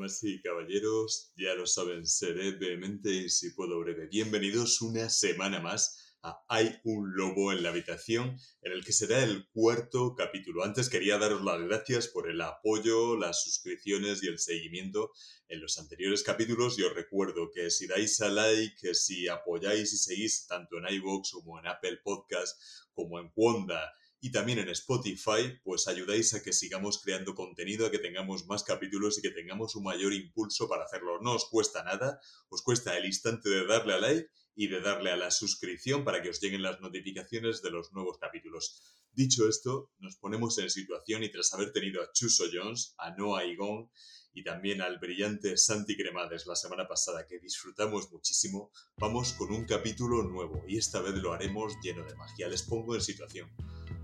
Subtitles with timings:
[0.00, 4.06] Damas y caballeros, ya lo saben, seré vehemente y si puedo breve.
[4.06, 9.22] Bienvenidos una semana más a Hay un lobo en la habitación, en el que será
[9.22, 10.64] el cuarto capítulo.
[10.64, 15.12] Antes quería daros las gracias por el apoyo, las suscripciones y el seguimiento
[15.48, 19.92] en los anteriores capítulos y os recuerdo que si dais a like, que si apoyáis
[19.92, 22.58] y seguís tanto en iVoox como en Apple Podcast,
[22.94, 27.90] como en Wanda, y también en Spotify, pues ayudáis a que sigamos creando contenido, a
[27.90, 31.20] que tengamos más capítulos y que tengamos un mayor impulso para hacerlo.
[31.22, 32.20] No os cuesta nada,
[32.50, 36.20] os cuesta el instante de darle a like y de darle a la suscripción para
[36.20, 38.82] que os lleguen las notificaciones de los nuevos capítulos.
[39.12, 43.46] Dicho esto, nos ponemos en situación y tras haber tenido a Chuso Jones, a Noah
[43.46, 43.90] Igon
[44.34, 49.64] y también al brillante Santi Cremades la semana pasada que disfrutamos muchísimo, vamos con un
[49.64, 52.48] capítulo nuevo y esta vez lo haremos lleno de magia.
[52.48, 53.50] Les pongo en situación.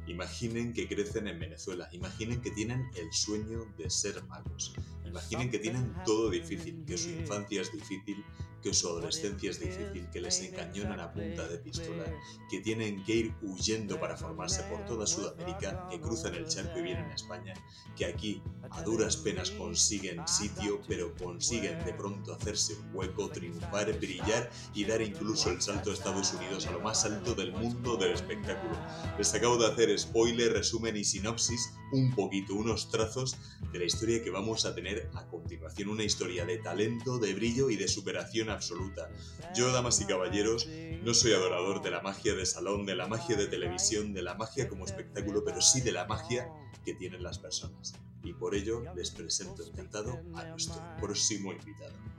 [0.07, 5.59] Imaginen que crecen en Venezuela, imaginen que tienen el sueño de ser magos, imaginen que
[5.59, 8.25] tienen todo difícil, que su infancia es difícil,
[8.67, 12.05] que su adolescencia es difícil, que les encañonan a punta de pistola,
[12.51, 16.83] que tienen que ir huyendo para formarse por toda Sudamérica, que cruzan el charco y
[16.83, 17.55] vienen a España,
[17.97, 23.97] que aquí a duras penas consiguen sitio, pero consiguen de pronto hacerse un hueco, triunfar,
[24.01, 27.97] brillar y dar incluso el salto a Estados Unidos a lo más alto del mundo
[27.97, 28.77] del espectáculo.
[29.17, 33.37] Les acabo de hacer spoiler, resumen y sinopsis, un poquito, unos trazos
[33.73, 37.71] de la historia que vamos a tener a continuación, una historia de talento, de brillo
[37.71, 39.11] y de superación absoluta.
[39.55, 40.69] Yo, damas y caballeros,
[41.03, 44.35] no soy adorador de la magia de salón, de la magia de televisión, de la
[44.35, 46.49] magia como espectáculo, pero sí de la magia
[46.85, 47.95] que tienen las personas.
[48.23, 52.16] Y por ello les presento encantado a nuestro próximo invitado.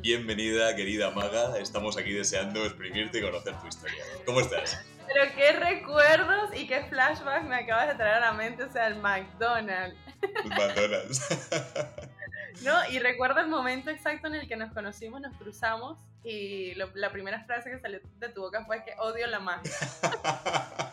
[0.00, 1.58] Bienvenida, querida maga.
[1.58, 4.04] Estamos aquí deseando exprimirte y conocer tu historia.
[4.26, 4.84] ¿Cómo estás?
[5.06, 8.86] Pero qué recuerdos y qué flashbacks me acabas de traer a la mente, o sea,
[8.86, 9.96] el McDonald's.
[10.22, 11.20] El McDonald's.
[12.60, 17.10] No, y recuerdo el momento exacto en el que nos conocimos, nos cruzamos y la
[17.10, 19.72] primera frase que salió de tu boca fue que odio la magia.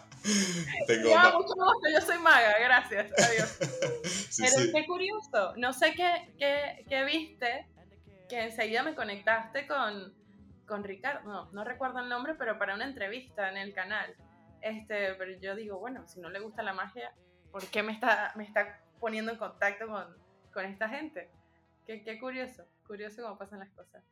[0.87, 3.57] Tengo ya, mucho gusto, yo soy maga, gracias, adiós.
[4.37, 7.67] Pero qué curioso, no sé qué, qué, qué, viste,
[8.29, 10.13] que enseguida me conectaste con,
[10.65, 14.15] con Ricardo, no, no recuerdo el nombre, pero para una entrevista en el canal.
[14.61, 17.13] Este, pero yo digo, bueno, si no le gusta la magia,
[17.51, 20.15] ¿por qué me está, me está poniendo en contacto con,
[20.53, 21.29] con esta gente?
[21.85, 24.03] Qué, curioso, curioso cómo pasan las cosas.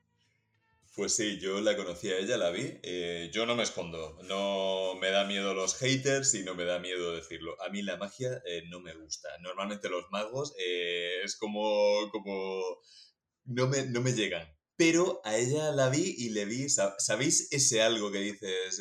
[0.95, 2.79] Pues sí, yo la conocí a ella, la vi.
[2.81, 6.79] Eh, yo no me escondo, no me da miedo los haters y no me da
[6.79, 7.56] miedo decirlo.
[7.61, 9.29] A mí la magia eh, no me gusta.
[9.41, 12.79] Normalmente los magos eh, es como, como
[13.47, 14.47] no me, no me llegan.
[14.75, 18.80] Pero a ella la vi y le vi, ¿sabéis ese algo que dices?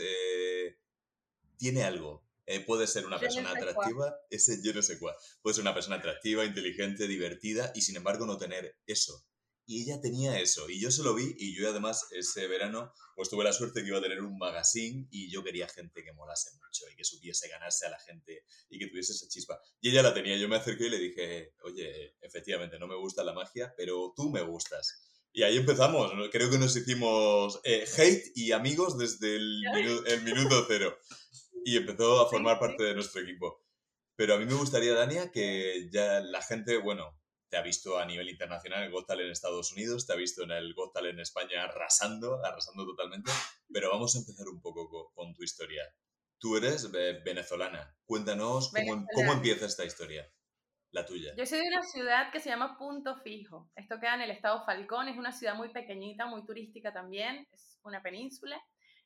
[1.56, 5.14] tiene algo, eh, puede ser una persona atractiva, ese yo no sé cuál.
[5.42, 9.24] Puede ser una persona atractiva, inteligente, divertida y sin embargo no tener eso.
[9.66, 13.28] Y ella tenía eso, y yo se lo vi, y yo además ese verano pues
[13.28, 16.50] tuve la suerte que iba a tener un magazine y yo quería gente que molase
[16.52, 19.58] mucho y que supiese ganarse a la gente y que tuviese esa chispa.
[19.80, 23.24] Y ella la tenía, yo me acerqué y le dije, oye, efectivamente no me gusta
[23.24, 25.02] la magia, pero tú me gustas.
[25.32, 29.62] Y ahí empezamos, creo que nos hicimos eh, hate y amigos desde el,
[30.06, 30.96] el minuto cero
[31.64, 33.64] y empezó a formar parte de nuestro equipo.
[34.14, 38.04] Pero a mí me gustaría, Dania, que ya la gente, bueno, te ha visto a
[38.04, 41.64] nivel internacional en Got en Estados Unidos, te ha visto en el Got en España
[41.64, 43.30] arrasando, arrasando totalmente,
[43.72, 45.82] pero vamos a empezar un poco con, tu historia.
[46.38, 47.96] Tú eres venezolana.
[48.04, 50.30] Cuéntanos cómo, cómo, empieza esta historia,
[50.90, 51.34] la tuya.
[51.36, 53.70] Yo soy de una ciudad que se llama Punto Fijo.
[53.74, 57.78] Esto queda en el estado Falcón, es una ciudad muy pequeñita, muy turística también, es
[57.82, 58.60] una península.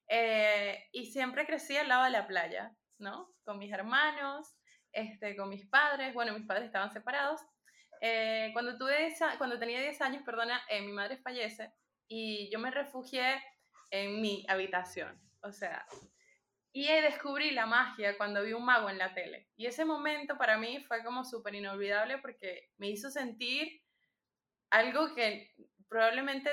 [0.08, 3.32] Eh, y siempre crecí al lado de la playa, ¿no?
[3.44, 4.56] Con mis hermanos,
[4.92, 6.14] este, con mis padres.
[6.14, 7.40] Bueno, mis padres estaban separados.
[8.00, 11.72] Eh, cuando, tuve cuando tenía 10 años, perdona, eh, mi madre fallece
[12.08, 13.42] y yo me refugié
[13.90, 15.20] en mi habitación.
[15.42, 15.86] O sea,
[16.72, 19.48] y descubrí la magia cuando vi un mago en la tele.
[19.56, 23.82] Y ese momento para mí fue como súper inolvidable porque me hizo sentir
[24.70, 25.52] algo que
[25.88, 26.50] probablemente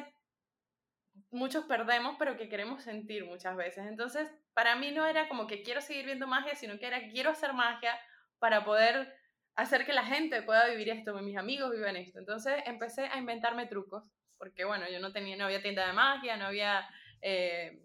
[1.30, 3.86] muchos perdemos, pero que queremos sentir muchas veces.
[3.86, 7.30] Entonces, para mí no era como que quiero seguir viendo magia, sino que era quiero
[7.30, 8.00] hacer magia
[8.40, 9.14] para poder
[9.58, 12.20] hacer que la gente pueda vivir esto, mis amigos vivan esto.
[12.20, 16.38] Entonces, empecé a inventarme trucos, porque bueno, yo no tenía, no había tienda de magia,
[16.38, 16.88] no había
[17.22, 17.82] eh,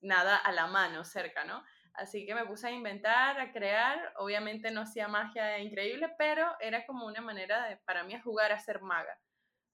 [0.00, 1.64] nada a la mano cerca, ¿no?
[1.94, 4.12] Así que me puse a inventar, a crear.
[4.16, 8.58] Obviamente no hacía magia increíble, pero era como una manera de, para mí, jugar a
[8.58, 9.16] ser maga.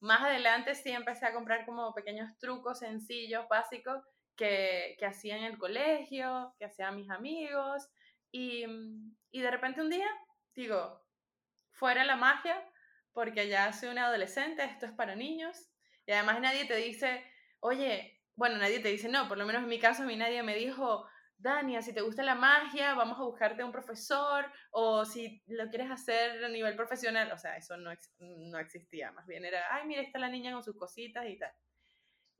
[0.00, 4.04] Más adelante sí empecé a comprar como pequeños trucos sencillos, básicos,
[4.36, 7.88] que, que hacía en el colegio, que hacían mis amigos.
[8.30, 8.66] Y,
[9.30, 10.08] y de repente un día,
[10.54, 11.02] digo,
[11.80, 12.62] fuera la magia,
[13.12, 15.56] porque ya soy una adolescente, esto es para niños,
[16.06, 17.24] y además nadie te dice,
[17.60, 20.42] oye, bueno, nadie te dice no, por lo menos en mi caso a mí nadie
[20.42, 25.42] me dijo, Dania, si te gusta la magia, vamos a buscarte un profesor, o si
[25.46, 29.74] lo quieres hacer a nivel profesional, o sea, eso no, no existía, más bien era,
[29.74, 31.52] ay, mira, está la niña con sus cositas y tal.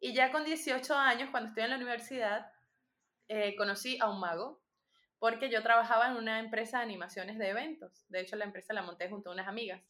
[0.00, 2.52] Y ya con 18 años, cuando estoy en la universidad,
[3.28, 4.62] eh, conocí a un mago,
[5.20, 8.06] porque yo trabajaba en una empresa de animaciones de eventos.
[8.08, 9.82] De hecho, la empresa la monté junto a unas amigas.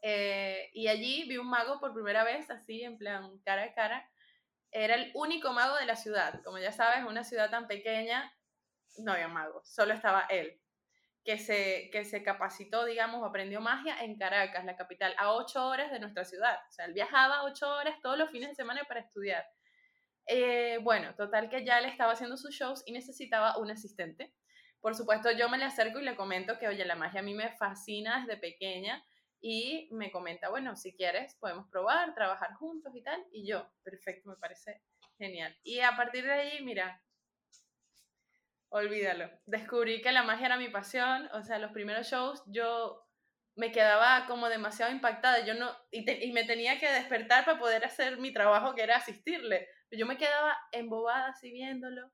[0.00, 4.10] Eh, y allí vi un mago por primera vez, así, en plan, cara a cara.
[4.70, 6.42] Era el único mago de la ciudad.
[6.42, 8.32] Como ya sabes, una ciudad tan pequeña,
[8.96, 10.58] no había mago, solo estaba él,
[11.22, 15.92] que se, que se capacitó, digamos, aprendió magia en Caracas, la capital, a ocho horas
[15.92, 16.58] de nuestra ciudad.
[16.66, 19.44] O sea, él viajaba ocho horas todos los fines de semana para estudiar.
[20.26, 24.34] Eh, bueno, total que ya le estaba haciendo sus shows y necesitaba un asistente.
[24.80, 27.34] Por supuesto, yo me le acerco y le comento que, oye, la magia a mí
[27.34, 29.04] me fascina desde pequeña
[29.40, 33.24] y me comenta, bueno, si quieres, podemos probar, trabajar juntos y tal.
[33.32, 34.82] Y yo, perfecto, me parece
[35.16, 35.56] genial.
[35.62, 37.02] Y a partir de ahí, mira,
[38.70, 39.30] olvídalo.
[39.46, 43.04] Descubrí que la magia era mi pasión, o sea, los primeros shows yo
[43.56, 48.18] me quedaba como demasiado impactada, yo no, y, me tenía que despertar para poder hacer
[48.18, 49.68] mi trabajo que era asistirle.
[49.90, 52.12] Yo me quedaba embobada así viéndolo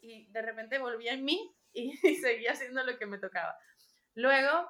[0.00, 3.56] y de repente volvía en mí y, seguía haciendo lo que me tocaba.
[4.14, 4.68] Luego,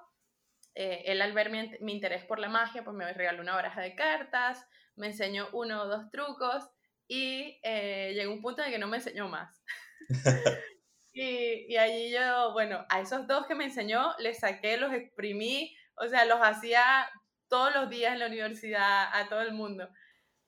[0.74, 3.80] eh, él al ver mi, mi, interés por la magia, pues me regaló una baraja
[3.80, 4.66] de cartas,
[4.96, 6.68] me enseñó uno o dos trucos
[7.08, 9.62] y eh, llegó un punto en que no me enseñó más.
[11.12, 15.76] Y, y allí yo, bueno, a esos dos que me enseñó, les saqué, los exprimí,
[15.96, 17.10] o sea, los hacía
[17.48, 19.88] todos los días en la universidad a todo el mundo.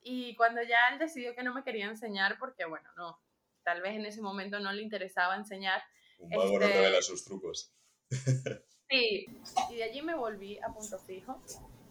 [0.00, 3.20] Y cuando ya él decidió que no me quería enseñar, porque bueno, no,
[3.64, 5.82] tal vez en ese momento no le interesaba enseñar.
[6.22, 7.72] Un mago no este revela sus trucos.
[8.92, 9.24] Sí,
[9.70, 11.42] y de allí me volví a punto fijo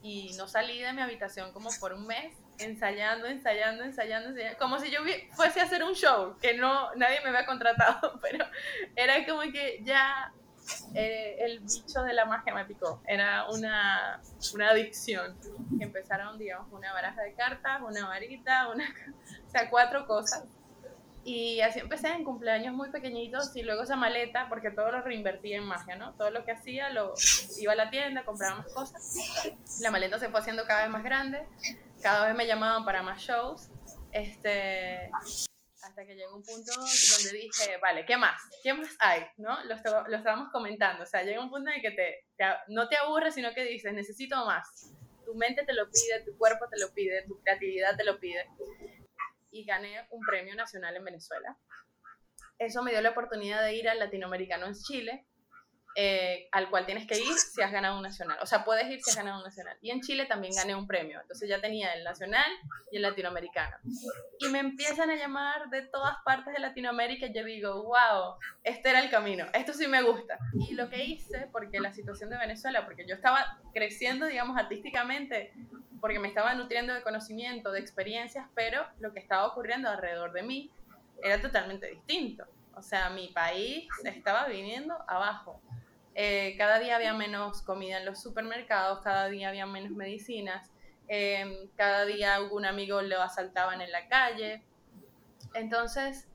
[0.04, 4.78] y no salí de mi habitación como por un mes ensayando, ensayando, ensayando, ensayando, como
[4.80, 5.00] si yo
[5.32, 8.46] fuese a hacer un show, que no, nadie me había contratado, pero
[8.96, 10.32] era como que ya
[10.94, 14.22] eh, el bicho de la magia me picó, era una,
[14.54, 15.38] una adicción,
[15.78, 18.86] que empezaron, digamos, una baraja de cartas, una varita, una,
[19.48, 20.44] o sea, cuatro cosas,
[21.24, 25.58] y así empecé en cumpleaños muy pequeñitos y luego esa maleta, porque todo lo reinvertía
[25.58, 26.16] en magia, ¿no?
[26.16, 27.14] Todo lo que hacía, lo
[27.60, 29.16] iba a la tienda, compraba más cosas.
[29.82, 31.46] La maleta se fue haciendo cada vez más grande,
[32.02, 33.70] cada vez me llamaban para más shows.
[34.12, 35.12] Este,
[35.84, 38.42] hasta que llegó un punto donde dije, vale, ¿qué más?
[38.64, 39.22] ¿Qué más hay?
[39.38, 39.64] ¿No?
[39.66, 39.76] Lo,
[40.08, 41.04] lo estábamos comentando.
[41.04, 42.26] O sea, llega un punto en el que te,
[42.68, 44.92] no te aburres, sino que dices, necesito más.
[45.24, 48.50] Tu mente te lo pide, tu cuerpo te lo pide, tu creatividad te lo pide
[49.52, 51.58] y gané un premio nacional en Venezuela.
[52.58, 55.28] Eso me dio la oportunidad de ir al latinoamericano en Chile,
[55.96, 58.38] eh, al cual tienes que ir si has ganado un nacional.
[58.42, 59.78] O sea, puedes ir si has ganado un nacional.
[59.82, 61.20] Y en Chile también gané un premio.
[61.22, 62.50] Entonces ya tenía el nacional
[62.92, 63.76] y el latinoamericano.
[64.40, 68.90] Y me empiezan a llamar de todas partes de Latinoamérica y yo digo, wow, este
[68.90, 69.46] era el camino.
[69.54, 70.38] Esto sí me gusta.
[70.68, 75.54] Y lo que hice, porque la situación de Venezuela, porque yo estaba creciendo, digamos, artísticamente
[76.02, 80.42] porque me estaba nutriendo de conocimiento, de experiencias, pero lo que estaba ocurriendo alrededor de
[80.42, 80.72] mí
[81.24, 82.46] era totalmente distinto.
[82.76, 85.62] O sea, mi país estaba viniendo abajo.
[86.16, 90.72] Eh, cada día había menos comida en los supermercados, cada día había menos medicinas,
[91.08, 94.64] em, cada día algún amigo lo asaltaban en la calle.
[95.54, 96.28] Entonces,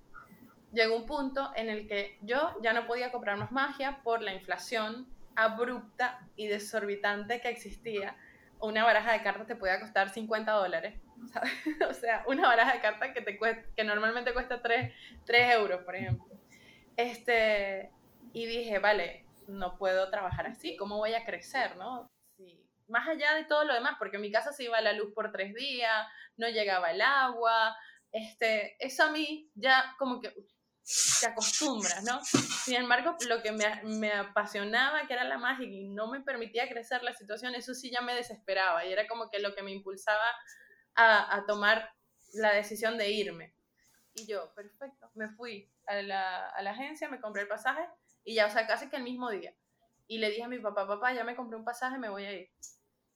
[0.73, 4.33] llegó un punto en el que yo ya no podía comprar más magia por la
[4.35, 8.17] inflación abrupta y desorbitante que existía
[8.61, 10.95] una baraja de cartas te puede costar 50 dólares.
[11.91, 14.93] o sea, una baraja de cartas que, te que normalmente cuesta 3,
[15.25, 16.27] 3 euros, por ejemplo.
[16.97, 17.91] Este,
[18.33, 22.11] y dije, vale, no puedo trabajar así, ¿cómo voy a crecer, no?
[22.89, 25.33] Más allá de todo lo demás, porque en mi casa se iba la luz por
[25.33, 27.77] tres días, no llegaba el agua,
[28.13, 30.33] este, eso a mí ya como que
[31.21, 32.25] te acostumbras, ¿no?
[32.25, 36.69] Sin embargo, lo que me, me, apasionaba, que era la magia y no me permitía
[36.69, 39.73] crecer la situación, eso sí ya me desesperaba y era como que lo que me
[39.73, 40.31] impulsaba
[40.95, 41.91] a, a tomar
[42.35, 43.55] la decisión de irme.
[44.15, 47.87] Y yo, perfecto, me fui a la, a la, agencia, me compré el pasaje
[48.27, 49.55] y ya, o sea, casi que el mismo día.
[50.09, 52.33] Y le dije a mi papá, papá, ya me compré un pasaje, me voy a
[52.33, 52.51] ir.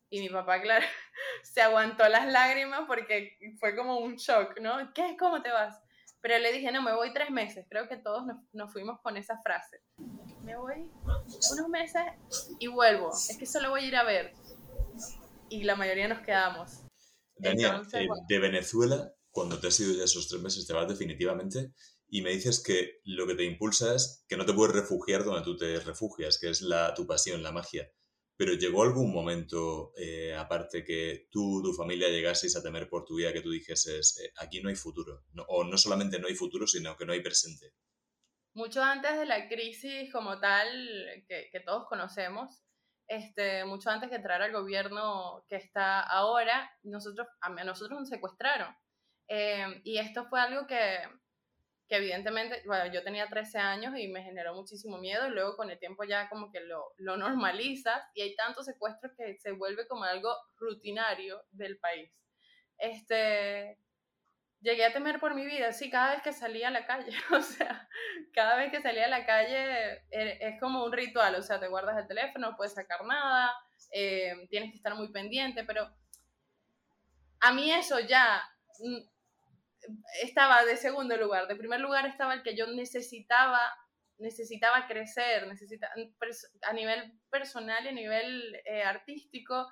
[0.08, 0.86] Y mi papá, claro,
[1.42, 4.92] se aguantó las lágrimas porque fue como un shock, ¿no?
[4.94, 5.16] ¿Qué?
[5.18, 5.80] ¿Cómo te vas?
[6.20, 7.66] Pero le dije, no, me voy tres meses.
[7.68, 9.82] Creo que todos nos, nos fuimos con esa frase.
[10.44, 12.02] Me voy unos meses
[12.60, 13.10] y vuelvo.
[13.10, 14.32] Es que solo voy a ir a ver.
[15.48, 16.82] Y la mayoría nos quedamos.
[17.36, 21.72] Daniel, eh, de Venezuela, cuando te has ido ya esos tres meses, te vas definitivamente
[22.10, 25.42] y me dices que lo que te impulsa es que no te puedes refugiar donde
[25.42, 27.90] tú te refugias, que es la, tu pasión, la magia.
[28.36, 33.16] pero llegó algún momento, eh, aparte que tú, tu familia llegaseis a temer por tu
[33.16, 36.66] vida, que tú dijeses, eh, aquí no hay futuro, o no solamente no hay futuro,
[36.66, 37.74] sino que no hay presente.
[38.54, 40.68] Mucho antes de la crisis como tal,
[41.28, 42.62] que, que todos conocemos,
[43.06, 48.74] este, mucho antes que entrar al gobierno que está ahora, nosotros, a nosotros nos secuestraron.
[49.28, 50.98] Eh, y esto fue algo que,
[51.90, 55.70] que evidentemente, bueno, yo tenía 13 años y me generó muchísimo miedo y luego con
[55.70, 59.88] el tiempo ya como que lo, lo normalizas y hay tantos secuestros que se vuelve
[59.88, 62.08] como algo rutinario del país.
[62.78, 63.76] Este,
[64.60, 67.42] llegué a temer por mi vida, sí, cada vez que salía a la calle, o
[67.42, 67.88] sea,
[68.32, 71.66] cada vez que salía a la calle eh, es como un ritual, o sea, te
[71.66, 73.52] guardas el teléfono, no puedes sacar nada,
[73.92, 75.90] eh, tienes que estar muy pendiente, pero
[77.40, 78.44] a mí eso ya
[78.78, 79.00] mm,
[80.22, 81.46] estaba de segundo lugar.
[81.46, 83.60] De primer lugar estaba el que yo necesitaba,
[84.18, 85.90] necesitaba crecer, necesita,
[86.62, 89.66] a nivel personal y a nivel eh, artístico,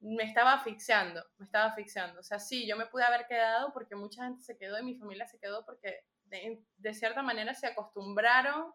[0.00, 2.20] me estaba asfixiando, me estaba asfixiando.
[2.20, 4.98] O sea, sí, yo me pude haber quedado porque mucha gente se quedó y mi
[4.98, 8.72] familia se quedó porque de, cierta manera se acostumbraron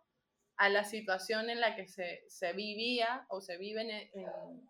[0.58, 4.70] a la situación en la que se, se vivía o se vive en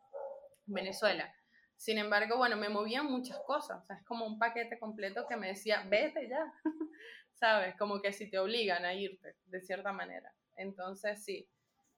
[0.66, 1.34] Venezuela.
[1.82, 5.36] Sin embargo, bueno, me movían muchas cosas, o sea, es como un paquete completo que
[5.36, 6.54] me decía, vete ya,
[7.34, 7.76] ¿sabes?
[7.76, 10.32] Como que si te obligan a irte, de cierta manera.
[10.58, 11.50] Entonces, sí,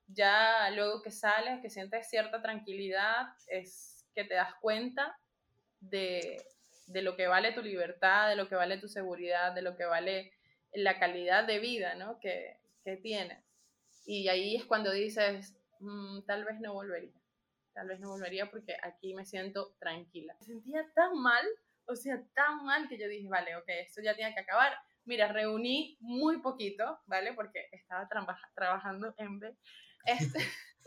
[0.07, 5.19] ya luego que sales, que sientes cierta tranquilidad, es que te das cuenta
[5.81, 6.41] de,
[6.87, 9.83] de lo que vale tu libertad, de lo que vale tu seguridad, de lo que
[9.83, 10.31] vale
[10.71, 12.21] la calidad de vida, ¿no?
[12.21, 13.43] Que, que tienes.
[14.05, 17.22] Y ahí es cuando dices, mm, tal vez no volvería
[17.73, 20.35] tal vez no volvería porque aquí me siento tranquila.
[20.39, 21.45] Me sentía tan mal,
[21.85, 24.73] o sea, tan mal que yo dije, vale, ok, esto ya tiene que acabar.
[25.05, 27.33] Mira, reuní muy poquito, ¿vale?
[27.33, 28.07] Porque estaba
[28.55, 29.57] trabajando en B.
[30.05, 30.39] Este...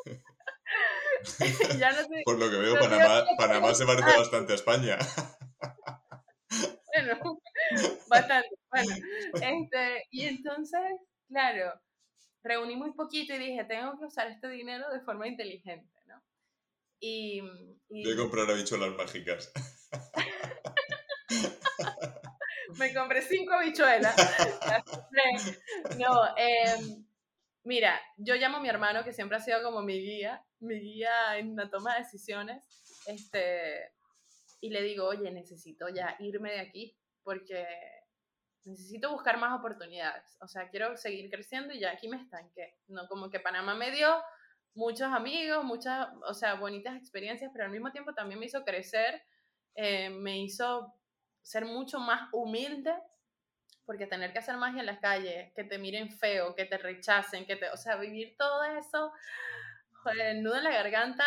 [1.79, 4.99] ya no Por lo que veo, Panamá, Panamá se parece bastante a España.
[6.95, 7.41] bueno,
[8.09, 8.49] bastante.
[8.71, 8.95] Bueno,
[9.35, 10.83] este, y entonces,
[11.29, 11.81] claro,
[12.43, 15.96] reuní muy poquito y dije, tengo que usar este dinero de forma inteligente.
[17.01, 17.43] Y,
[17.89, 18.05] y...
[18.05, 19.53] Voy a comprar habichuelas mágicas.
[22.79, 24.15] Me compré cinco habichuelas.
[25.99, 27.07] no, em,
[27.65, 31.39] mira, yo llamo a mi hermano, que siempre ha sido como mi guía, mi guía
[31.39, 32.63] en la toma de decisiones,
[33.07, 33.93] este,
[34.61, 37.67] y le digo, oye, necesito ya irme de aquí, porque
[38.65, 40.37] necesito buscar más oportunidades.
[40.41, 42.77] O sea, quiero seguir creciendo y ya aquí me estanqué.
[42.89, 44.23] No, como que Panamá me dio
[44.77, 49.23] muchos amigos, muchas, o sea, bonitas experiencias, pero al mismo tiempo también me hizo crecer,
[49.75, 50.95] eh, me hizo
[51.43, 52.95] ser mucho más humilde,
[53.85, 57.47] porque tener que hacer magia en las calles, que te miren feo, que te rechacen,
[57.47, 59.13] que te, o sea, vivir todo eso,
[60.03, 61.25] joder, el nudo en la garganta,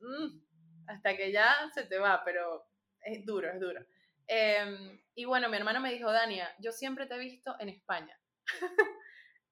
[0.00, 2.66] mm, hasta que ya se te va, pero
[3.00, 3.84] es duro, es duro.
[4.26, 8.18] Em, y bueno, mi hermano me dijo, Dania, yo siempre te he visto en España.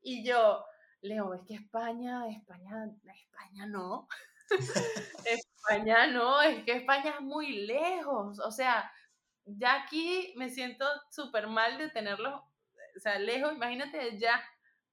[0.02, 0.64] y yo,
[1.02, 4.08] Leo, es que España, España, España no.
[5.24, 8.38] España no, es que España es muy lejos.
[8.38, 8.90] O sea,
[9.44, 12.44] ya aquí me siento súper mal de tenerlo,
[12.96, 13.52] o sea, lejos.
[13.52, 14.40] Imagínate allá,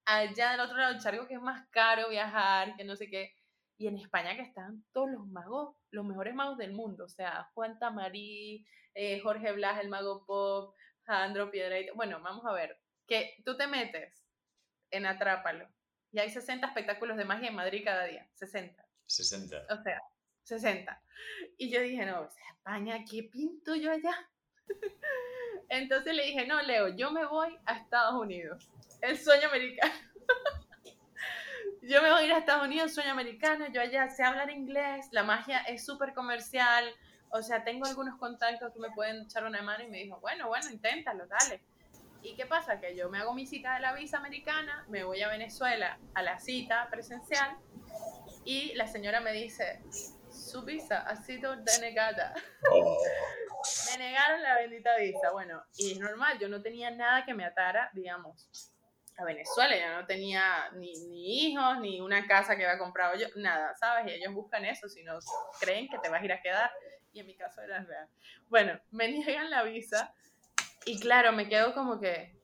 [0.05, 3.35] allá del otro lado del charco que es más caro viajar, que no sé qué.
[3.77, 7.05] Y en España que están todos los magos, los mejores magos del mundo.
[7.05, 10.75] O sea, Juan Tamarí, eh, Jorge Blas, el mago pop,
[11.05, 11.93] Jandro Piedraito.
[11.95, 14.25] Bueno, vamos a ver, que tú te metes
[14.91, 15.69] en Atrápalo
[16.11, 18.27] y hay 60 espectáculos de magia en Madrid cada día.
[18.33, 18.85] 60.
[19.05, 19.65] 60.
[19.69, 20.01] O sea,
[20.43, 21.01] 60.
[21.57, 24.29] Y yo dije, no, España, ¿qué pinto yo allá?
[25.69, 28.69] Entonces le dije, no, Leo, yo me voy a Estados Unidos.
[29.01, 29.93] El sueño americano.
[31.83, 33.67] yo me voy a ir a Estados Unidos, sueño americano.
[33.71, 35.07] Yo allá sé hablar inglés.
[35.11, 36.91] La magia es súper comercial.
[37.29, 39.83] O sea, tengo algunos contactos que me pueden echar una mano.
[39.83, 41.61] Y me dijo, bueno, bueno, inténtalo, dale.
[42.21, 42.79] ¿Y qué pasa?
[42.79, 46.21] Que yo me hago mi cita de la visa americana, me voy a Venezuela a
[46.21, 47.57] la cita presencial
[48.43, 49.81] y la señora me dice,
[50.29, 52.33] su visa ha sido denegada.
[52.71, 52.97] Oh.
[53.91, 55.31] me negaron la bendita visa.
[55.31, 58.71] Bueno, y es normal, yo no tenía nada que me atara, digamos,
[59.17, 59.75] a Venezuela.
[59.77, 64.07] Yo no tenía ni, ni hijos, ni una casa que había comprado yo, nada, ¿sabes?
[64.07, 65.19] Y ellos buscan eso, si no
[65.59, 66.71] creen que te vas a ir a quedar.
[67.11, 68.07] Y en mi caso era real.
[68.47, 70.13] Bueno, me niegan la visa
[70.89, 72.35] y claro, me quedo como que,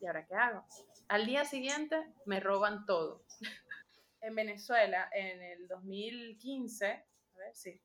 [0.00, 0.64] ¿y ahora qué hago?
[1.08, 3.24] Al día siguiente me roban todo.
[4.20, 7.82] en Venezuela, en el 2015, a ver, sí.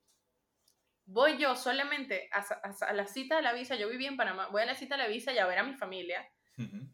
[1.05, 4.67] Voy yo solamente a, la cita de la visa, yo viví en Panamá, voy a
[4.67, 6.24] la cita de la visa y a ver a mi familia.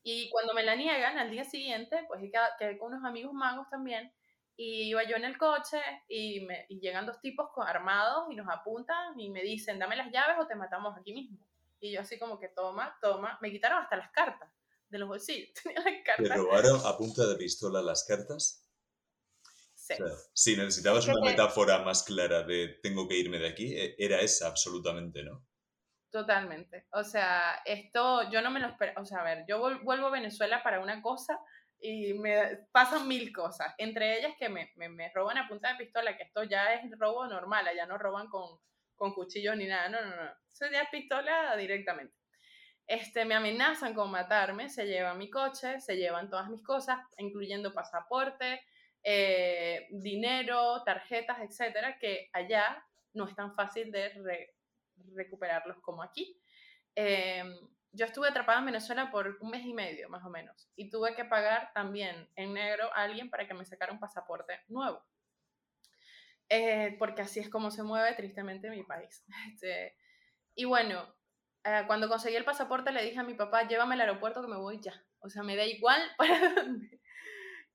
[0.04, 2.22] Y cuando me la niegan, al día siguiente, pues
[2.58, 4.10] quedé con unos amigos magos también,
[4.56, 8.48] Y iba yo en el coche y, me, y llegan dos tipos armados y nos
[8.48, 11.46] apuntan y me dicen, dame las llaves o te matamos aquí mismo.
[11.86, 14.50] Y yo así como que toma, toma, me quitaron hasta las cartas
[14.90, 15.50] de los bolsillos.
[15.64, 16.28] Tenía las cartas.
[16.28, 18.62] ¿Te robaron a punta de pistola las cartas?
[19.76, 19.94] Sí.
[20.34, 24.48] si necesitabas una metáfora más clara de tengo que irme de aquí, e, era esa
[24.48, 25.46] absolutamente, ¿no?
[26.10, 26.88] Totalmente.
[26.92, 29.00] O sea, esto yo no me lo espero.
[29.00, 31.40] O sea, a ver, yo vuelvo a Venezuela para una cosa
[31.80, 33.76] y me pasan mil cosas.
[33.78, 37.28] Entre ellas que me, me, roban a punta de pistola, que esto ya es robo
[37.28, 38.60] normal, allá no roban con,
[38.96, 39.90] con cuchillos ni nada.
[39.90, 40.32] No, no, no.
[40.52, 42.16] Es pistola directamente.
[42.88, 47.74] Este, me amenazan con matarme, se llevan mi coche, se llevan todas mis cosas, incluyendo
[47.74, 48.62] pasaporte,
[49.04, 54.12] eh, dinero, tarjetas, etcétera, que allá no es tan fácil de
[55.16, 56.40] recuperarlos como aquí.
[56.96, 57.54] Em,
[57.92, 61.16] yo estuve atrapada en Venezuela por un mes y medio, más o menos, y tuve
[61.16, 65.04] que pagar también en negro a alguien para que me sacara un pasaporte nuevo.
[66.50, 69.24] Eh, porque así es como se mueve tristemente mi país.
[69.54, 69.96] Este,
[70.56, 71.16] y bueno,
[71.64, 74.58] eh, cuando conseguí el pasaporte le dije a mi papá, llévame al aeropuerto que me
[74.58, 74.94] voy ya.
[75.20, 77.02] O sea, me da igual para dónde.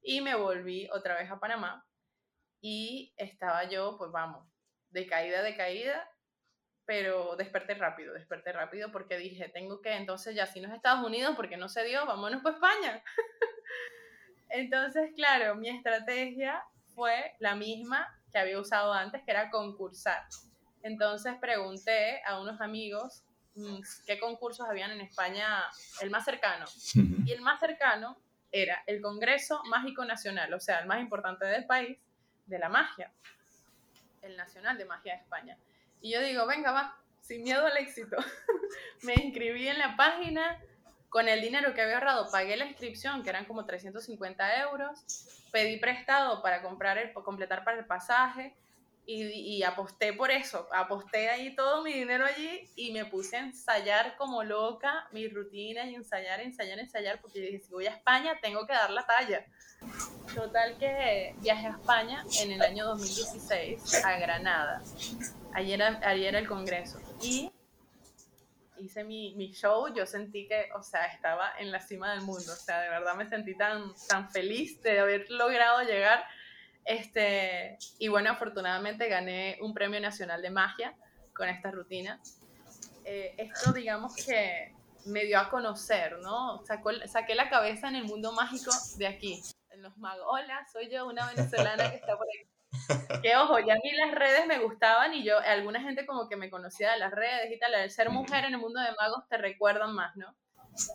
[0.02, 1.86] Y me volví otra vez a Panamá
[2.62, 4.46] y estaba yo, pues vamos,
[4.90, 6.08] de caída, de caída,
[6.84, 11.04] pero desperté rápido, desperté rápido porque dije, tengo que, entonces ya si no es Estados
[11.04, 13.02] Unidos, porque no se dio, vámonos para España.
[14.48, 16.62] entonces, claro, mi estrategia
[16.94, 20.22] fue la misma que había usado antes, que era concursar.
[20.82, 23.22] Entonces pregunté a unos amigos
[23.54, 25.64] mm, qué concursos habían en España,
[26.00, 26.66] el más cercano.
[27.24, 28.16] Y el más cercano
[28.52, 31.98] era el Congreso Mágico Nacional, o sea, el más importante del país,
[32.46, 33.12] de la magia,
[34.22, 35.58] el Nacional de Magia de España.
[36.00, 38.16] Y yo digo, venga, va, sin miedo al éxito.
[39.02, 40.58] me inscribí en la página,
[41.10, 45.04] con el dinero que había ahorrado pagué la inscripción, que eran como 350 euros,
[45.52, 48.54] pedí prestado para comprar el, completar para el pasaje,
[49.12, 54.16] y, aposté por eso, aposté ahí todo mi dinero allí y me puse a ensayar
[54.16, 58.66] como loca mi rutina y ensayar, ensayar, ensayar, porque dije, si voy a España tengo
[58.66, 59.44] que dar la talla.
[60.32, 64.80] Total que viajé a España en el año 2016 a Granada.
[65.54, 67.50] Ayer era, ayer el congreso y
[68.80, 72.52] hice mi, mi, show, yo sentí que, o sea, estaba en la cima del mundo,
[72.52, 76.24] o sea, de verdad me sentí tan, tan feliz de haber logrado llegar
[76.84, 80.94] este, y bueno, afortunadamente gané un premio nacional de magia
[81.34, 82.20] con esta rutina.
[83.04, 84.74] Eh, esto, digamos que
[85.06, 86.64] me dio a conocer, ¿no?
[86.66, 90.24] Sacó, saqué la cabeza en el mundo mágico de aquí, en los magos.
[90.28, 92.49] Hola, soy yo, una venezolana que está por aquí.
[93.22, 96.36] Que ojo, ya a mí las redes me gustaban y yo, alguna gente como que
[96.36, 99.28] me conocía de las redes y tal, el ser mujer en el mundo de magos
[99.28, 100.34] te recuerdan más, ¿no?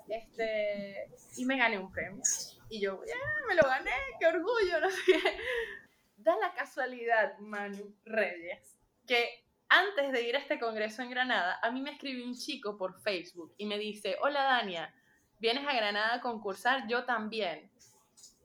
[0.07, 2.23] Este, y me gané un premio.
[2.69, 3.15] Y yo, yeah,
[3.47, 5.13] me lo gané, qué orgullo, no sé
[6.17, 11.71] da la casualidad, Manu Reyes, que antes de ir a este congreso en Granada, a
[11.71, 14.93] mí me escribió un chico por Facebook y me dice, hola Dania,
[15.39, 16.87] ¿vienes a Granada a concursar?
[16.87, 17.69] Yo también.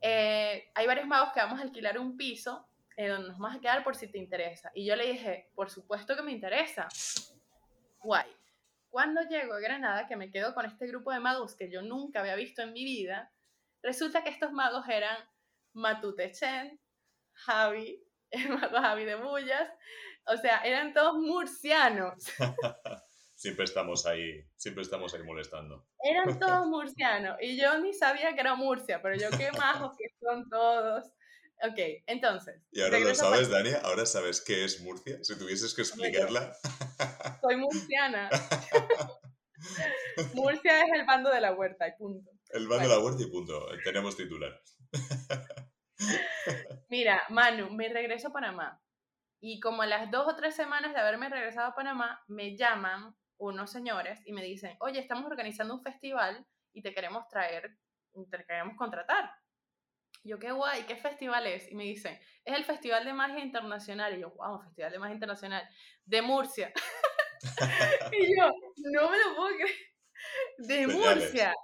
[0.03, 2.67] Eh, hay varios magos que vamos a alquilar un piso
[3.01, 4.71] eh, donde nos vamos a quedar por si te interesa.
[4.75, 6.87] Y yo le dije, por supuesto que me interesa.
[8.03, 8.31] Guay.
[8.91, 12.21] Cuando llego a Granada, que me quedo con este grupo de magos que yo nunca
[12.21, 13.33] había visto en mi vida,
[13.83, 15.17] resulta que estos magos eran
[15.73, 16.79] Matute Chen,
[17.33, 19.71] Javi, el mago Javi de Bullas,
[20.27, 22.23] o sea, eran todos murcianos.
[23.35, 25.87] siempre estamos ahí, siempre estamos ahí molestando.
[26.05, 30.13] Eran todos murcianos y yo ni sabía que era Murcia, pero yo qué majos que
[30.21, 31.11] son todos.
[31.63, 32.63] Ok, entonces.
[32.73, 33.81] ¿Y ahora lo sabes, Dania?
[33.85, 35.23] ¿Ahora sabes qué es Murcia?
[35.23, 36.57] Si tuvieses que explicarla.
[37.43, 38.31] Soy murciana.
[40.35, 42.31] Murcia es el bando de la huerta y punto.
[42.51, 43.67] El bando de la huerta y punto.
[43.85, 44.61] Tenemos titular.
[46.89, 48.83] Mira, Manu, me regreso a Panamá.
[49.41, 53.15] Y como a las dos o tres semanas de haberme regresado a Panamá, me llaman
[53.39, 57.77] unos señores y me dicen, oye, estamos organizando un festival y te queremos traer,
[58.31, 59.31] te queremos contratar.
[60.23, 61.71] Yo, qué guay, ¿qué festival es?
[61.71, 64.17] Y me dicen, es el Festival de Magia Internacional.
[64.17, 65.69] Y yo, wow, Festival de Magia Internacional
[66.05, 66.73] de Murcia.
[68.13, 68.53] y yo,
[68.93, 69.77] no me lo puedo creer.
[70.59, 71.55] De Murcia.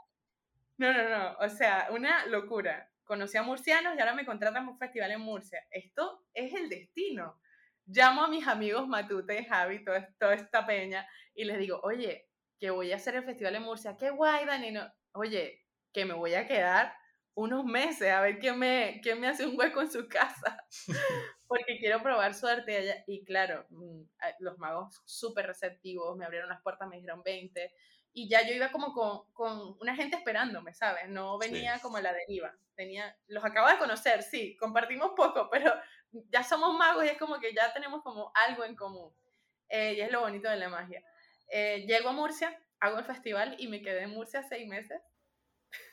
[0.78, 4.70] No, no, no, o sea, una locura conocí a murcianos y ahora me contratan a
[4.70, 5.64] un festival en Murcia.
[5.70, 7.40] Esto es el destino.
[7.86, 12.92] Llamo a mis amigos Matute, Javi, toda esta peña, y les digo, oye, que voy
[12.92, 13.96] a hacer el festival en Murcia.
[13.96, 14.74] Qué guay, Dani.
[15.12, 16.94] oye, que me voy a quedar
[17.36, 20.64] unos meses a ver quién me, quién me hace un hueco en su casa.
[21.46, 23.04] Porque quiero probar suerte allá.
[23.06, 24.02] Y claro, mm,
[24.40, 27.72] los magos súper receptivos, me abrieron las puertas, me dijeron 20.
[28.14, 31.08] y ya yo iba como con, con una gente esperándome, ¿sabes?
[31.08, 32.56] No venía como a la deriva.
[32.74, 35.72] Tenía, los acabo de conocer, sí, compartimos poco, pero
[36.32, 39.14] ya somos magos y es como que ya tenemos como algo en común.
[39.68, 41.02] Eh, y es lo bonito de la magia.
[41.48, 45.02] Eh, llego a Murcia, hago el festival y me quedé en Murcia seis meses.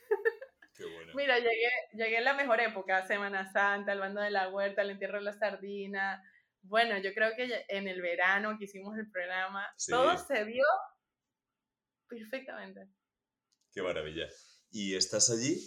[0.83, 1.13] Qué bueno.
[1.15, 4.91] Mira, llegué, llegué en la mejor época, Semana Santa, el bando de la huerta, el
[4.91, 6.21] entierro de la sardina.
[6.61, 10.65] Bueno, yo creo que en el verano que hicimos el programa, todo se dio
[12.07, 12.87] perfectamente.
[13.71, 14.27] Qué maravilla.
[14.71, 15.57] Y estás allí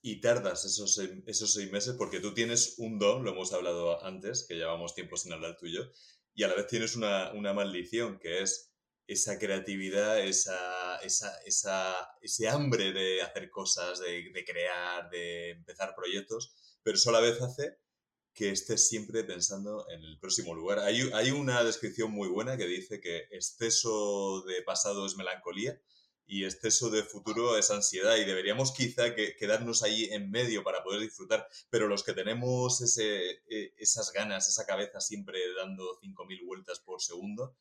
[0.00, 4.46] y tardas esos, esos seis meses porque tú tienes un don, lo hemos hablado antes,
[4.48, 5.82] que llevamos tiempo sin hablar tú y yo,
[6.34, 8.71] y a la vez tienes una, una maldición, que es
[9.06, 16.54] esa creatividad, esa, esa, esa, ese hambre de hacer cosas, de, crear, de empezar proyectos,
[16.82, 17.78] pero eso a la vez hace
[18.34, 20.78] que estés siempre pensando en el próximo lugar.
[20.78, 25.78] Hay, hay una descripción muy buena que dice que exceso de pasado es melancolía
[26.26, 30.82] y exceso de futuro es ansiedad y deberíamos quizá que, quedarnos ahí en medio para
[30.82, 36.46] poder disfrutar, pero los que tenemos ese, e, esas ganas, esa cabeza siempre dando 5.000
[36.46, 37.54] vueltas por segundo,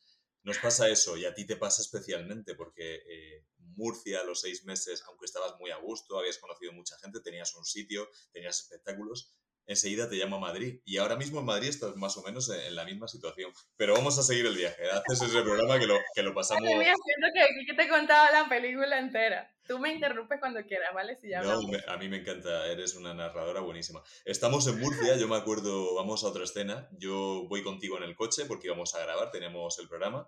[0.43, 4.65] nos pasa eso y a ti te pasa especialmente porque eh, Murcia a los seis
[4.65, 9.31] meses, aunque estabas muy a gusto, habías conocido mucha gente, tenías un sitio, tenías espectáculos,
[9.65, 10.79] enseguida te llama Madrid.
[10.85, 13.51] Y ahora mismo en Madrid estás más o menos en, la misma situación.
[13.77, 14.83] Pero vamos a seguir el viaje.
[14.89, 16.63] Haces ese programa que lo, que lo pasamos.
[16.63, 19.53] Estoy siento que que te he contado la película entera.
[19.67, 21.15] Tú me interrumpes cuando quieras, ¿vale?
[21.15, 22.67] Si ya no, a mí me encanta.
[22.67, 24.01] Eres una narradora buenísima.
[24.25, 25.15] Estamos en Murcia.
[25.17, 26.89] Yo me acuerdo, vamos a otra escena.
[26.97, 30.27] Yo voy contigo en el coche porque íbamos a grabar, tenemos el programa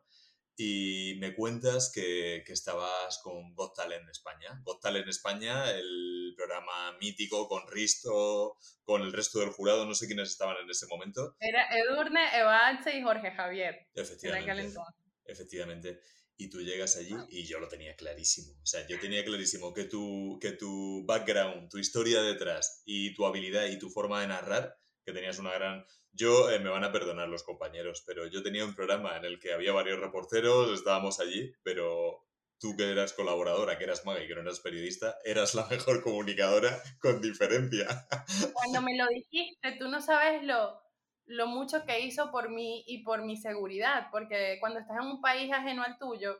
[0.55, 4.61] y me cuentas que, que, estabas con Got Talent España.
[4.63, 10.07] Got Talent España, el programa mítico con Risto, con el resto del jurado, no sé
[10.07, 11.35] quiénes estaban en ese momento.
[11.39, 13.87] Era Edurne, Evanche y Jorge Javier.
[13.93, 14.77] Efectivamente.
[15.25, 15.99] Efectivamente.
[16.37, 18.53] Y tú llegas allí y yo lo tenía clarísimo.
[18.61, 23.25] O sea, yo tenía clarísimo que tu, que tu background, tu historia detrás y tu
[23.25, 26.91] habilidad y tu forma de narrar, que tenías una gran yo, eh, me van a
[26.91, 31.19] perdonar los compañeros, pero yo tenía un programa en el que había varios reporteros, estábamos
[31.19, 32.23] allí, pero
[32.59, 36.03] tú que eras colaboradora, que eras maga y que no eras periodista, eras la mejor
[36.03, 37.87] comunicadora con diferencia.
[38.53, 40.79] Cuando me lo dijiste, tú no sabes lo,
[41.25, 45.21] lo mucho que hizo por mí y por mi seguridad, porque cuando estás en un
[45.21, 46.39] país ajeno al tuyo,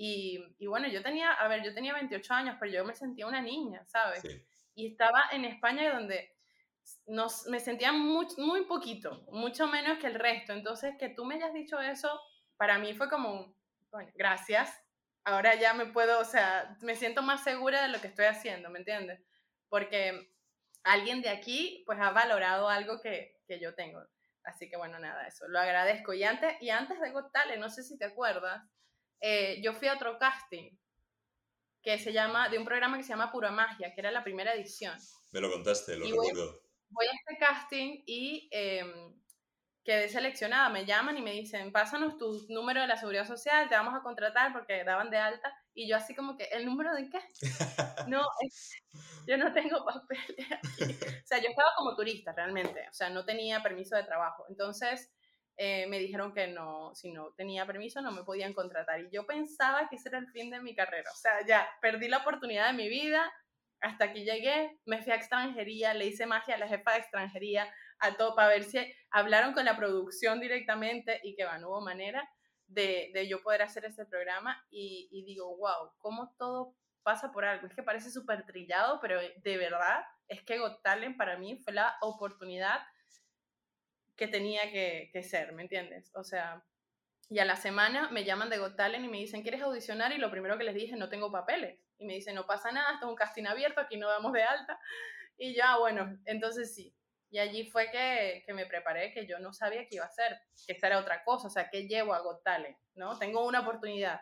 [0.00, 3.26] y, y bueno, yo tenía, a ver, yo tenía 28 años, pero yo me sentía
[3.26, 4.22] una niña, ¿sabes?
[4.76, 6.37] Y estaba en España donde
[7.06, 10.52] nos, me sentía muy, muy poquito, mucho menos que el resto.
[10.52, 12.20] Entonces, que tú me hayas dicho eso,
[12.56, 13.54] para mí fue como,
[13.90, 14.70] bueno, gracias.
[15.24, 18.70] Ahora ya me puedo, o sea, me siento más segura de lo que estoy haciendo,
[18.70, 19.20] ¿me entiendes?
[19.68, 20.32] Porque
[20.84, 24.00] alguien de aquí, pues, ha valorado algo que, que yo tengo.
[24.44, 26.14] Así que, bueno, nada, eso, lo agradezco.
[26.14, 28.62] Y antes, y antes de Got no sé si te acuerdas,
[29.20, 30.70] eh, yo fui a otro casting
[31.82, 34.54] que se llama, de un programa que se llama Pura Magia, que era la primera
[34.54, 34.96] edición.
[35.32, 38.84] Me lo contaste, lo recuerdo voy a este casting y eh,
[39.84, 40.68] quedé seleccionada.
[40.68, 44.02] Me llaman y me dicen, pásanos tu número de la seguridad social, te vamos a
[44.02, 45.52] contratar porque daban de alta.
[45.74, 47.20] Y yo así como que, ¿el número de qué?
[48.08, 48.22] no,
[49.26, 50.46] yo no tengo papeles
[51.24, 54.44] O sea, yo estaba como turista realmente, o sea, no tenía permiso de trabajo.
[54.48, 55.10] Entonces...
[55.60, 59.00] Eh, me dijeron que no, si no tenía permiso no me podían contratar.
[59.00, 61.10] Y yo pensaba que ese era el fin de mi carrera.
[61.12, 63.28] O sea, ya perdí la oportunidad de mi vida,
[63.80, 67.72] hasta aquí llegué, me fui a extranjería, le hice magia a la jefa de extranjería,
[68.00, 68.78] a todo, para ver si
[69.10, 72.28] hablaron con la producción directamente y que va, no hubo manera
[72.66, 77.66] de, yo poder hacer ese programa y, y, digo, wow, cómo todo pasa por algo.
[77.66, 81.72] Es que parece súper trillado, pero de verdad es que Got Talent para mí fue
[81.72, 82.80] la oportunidad
[84.16, 86.10] que tenía que, que ser, ¿me entiendes?
[86.14, 86.62] O sea,
[87.30, 90.12] y a la semana me llaman de Got Talent y me dicen, ¿quieres audicionar?
[90.12, 91.80] Y lo primero que les dije, no tengo papeles.
[91.98, 94.42] Y me dice, no pasa nada, esto es un casting abierto, aquí no damos de
[94.42, 94.78] alta.
[95.36, 96.94] Y ya, bueno, entonces sí.
[97.30, 100.40] Y allí fue que, que, me preparé, que yo no sabía qué iba a hacer,
[100.66, 102.42] que esta era otra cosa, o sea, ¿qué llevo a Got
[102.94, 103.18] ¿no?
[103.18, 104.20] Tengo una oportunidad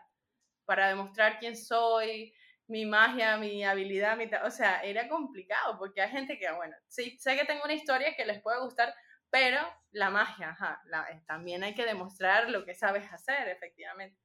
[0.65, 2.33] para demostrar quién soy,
[2.67, 7.17] mi magia, mi habilidad, mi o sea, era complicado, porque hay gente que, bueno, sí,
[7.17, 8.93] sé que tengo una historia que les puede gustar,
[9.29, 9.59] pero
[9.91, 14.19] la magia, ajá, eh, también hay que demostrar lo que sabes hacer, efectivamente.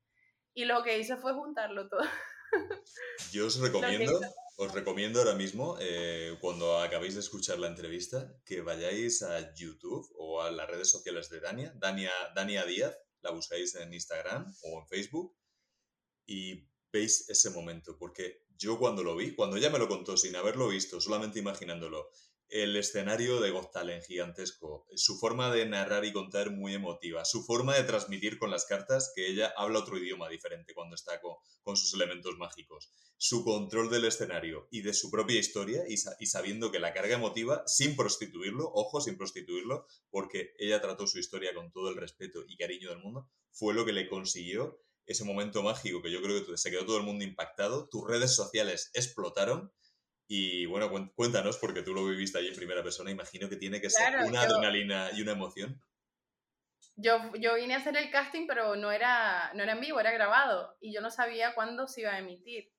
[0.55, 2.01] Y lo que hice fue juntarlo todo.
[3.33, 4.21] Yo os recomiendo,
[4.57, 10.07] os recomiendo ahora mismo, eh, cuando acabéis de escuchar la entrevista, que vayáis a YouTube
[10.17, 14.81] o a las redes sociales de Dania, Dania, Dania Díaz, la buscáis en Instagram o
[14.81, 15.37] en Facebook
[16.27, 20.37] y veis ese momento, porque yo cuando lo vi, cuando ella me lo contó sin
[20.37, 22.11] haberlo visto, solamente imaginándolo,
[22.53, 27.43] el escenario de Got Talent gigantesco, su forma de narrar y contar muy emotiva, su
[27.45, 31.77] forma de transmitir con las cartas que ella habla otro idioma diferente cuando está con,
[31.77, 36.71] sus elementos mágicos, su control del escenario y de su propia historia y, y sabiendo
[36.71, 41.73] que la carga emotiva, sin prostituirlo, ojo, sin prostituirlo, porque ella trató su historia con
[41.73, 46.03] todo el respeto y cariño del mundo, fue lo que le consiguió ese momento mágico
[46.03, 49.73] que yo creo que se quedó todo el mundo impactado, tus redes sociales explotaron
[50.35, 53.91] y bueno, cuéntanos, porque tú lo viviste ahí en primera persona, imagino que tiene que
[53.91, 55.79] ser una adrenalina y una emoción.
[56.97, 60.11] Yo, yo vine a hacer el casting, pero no era, no era en vivo, era
[60.11, 62.73] grabado, y yo no sabía cuándo se iba a emitir.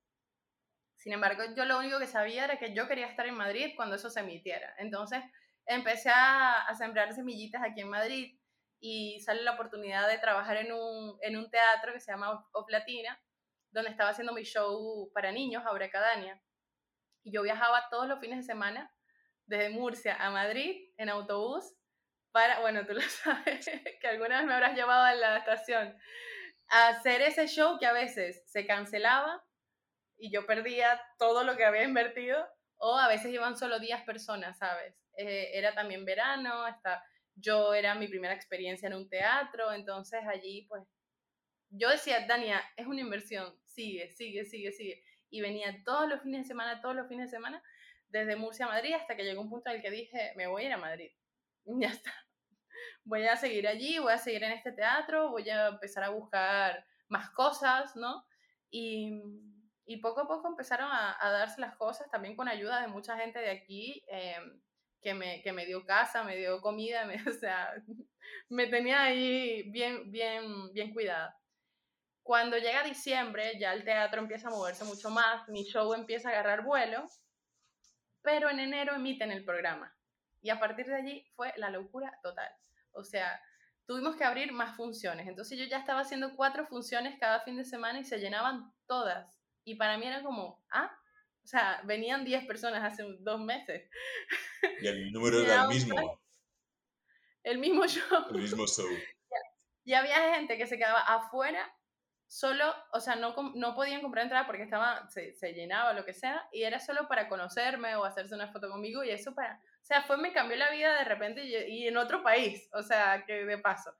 [0.95, 3.97] Sin embargo, yo lo único que sabía era que yo quería estar en Madrid cuando
[3.97, 4.73] eso se emitiera.
[4.79, 5.21] Entonces,
[5.67, 8.35] empecé a, a sembrar semillitas aquí en Madrid
[8.79, 12.65] y sale la oportunidad de trabajar en un, en un teatro que se llama O
[12.65, 13.21] Platina,
[13.69, 16.41] donde estaba haciendo mi show para niños, Abracadania.
[17.23, 18.91] Y yo viajaba todos los fines de semana
[19.45, 21.73] desde Murcia a Madrid en autobús
[22.31, 23.69] para, bueno, tú lo sabes,
[24.01, 25.95] que alguna vez me habrás llevado a la estación,
[26.69, 29.43] a hacer ese show que a veces se cancelaba
[30.17, 34.57] y yo perdía todo lo que había invertido, o a veces iban solo 10 personas,
[34.57, 34.95] ¿sabes?
[35.17, 37.03] Eh, era también verano, hasta
[37.35, 40.83] yo era mi primera experiencia en un teatro, entonces allí pues
[41.69, 46.43] yo decía, Dania, es una inversión, sigue, sigue, sigue, sigue y venía todos los fines
[46.43, 47.63] de semana, todos los fines de semana,
[48.07, 50.61] desde Murcia a Madrid, hasta que llegó un punto en el que dije, me voy
[50.61, 51.11] a ir a Madrid.
[51.65, 52.13] Ya está.
[53.03, 56.85] Voy a seguir allí, voy a seguir en este teatro, voy a empezar a buscar
[57.07, 58.25] más cosas, ¿no?
[58.69, 59.23] Y,
[59.85, 63.39] y poco a poco empezaron a, darse las cosas, también con ayuda de mucha gente
[63.39, 64.37] de aquí, eh,
[65.01, 67.73] que, me, que me dio casa, me dio comida, me, o sea,
[68.49, 71.35] me tenía ahí bien, bien, bien cuidada.
[72.23, 76.31] Cuando llega diciembre, ya el teatro empieza a moverse mucho más, mi show empieza a
[76.31, 77.05] agarrar vuelo,
[78.21, 79.93] pero en enero emiten el programa.
[80.41, 82.49] Y a partir de allí fue la locura total.
[82.91, 83.41] O sea,
[83.85, 85.27] tuvimos que abrir más funciones.
[85.27, 89.37] Entonces yo ya estaba haciendo cuatro funciones cada fin de semana y se llenaban todas.
[89.65, 90.91] Y para mí era como, ah,
[91.43, 93.89] o sea, venían 10 personas hace dos meses.
[94.81, 96.21] Y el número era el mismo.
[97.43, 98.25] El mismo show.
[98.29, 98.87] El mismo show.
[99.85, 101.69] Y había gente que se quedaba afuera
[102.33, 106.15] solo, o sea, no, no podían comprar entrada porque estaba, se, se llenaba lo que
[106.15, 109.85] sea, y era solo para conocerme o hacerse una foto conmigo, y eso para, o
[109.85, 113.45] sea, fue, me cambió la vida de repente y, en otro país, o sea, que
[113.45, 113.93] de paso.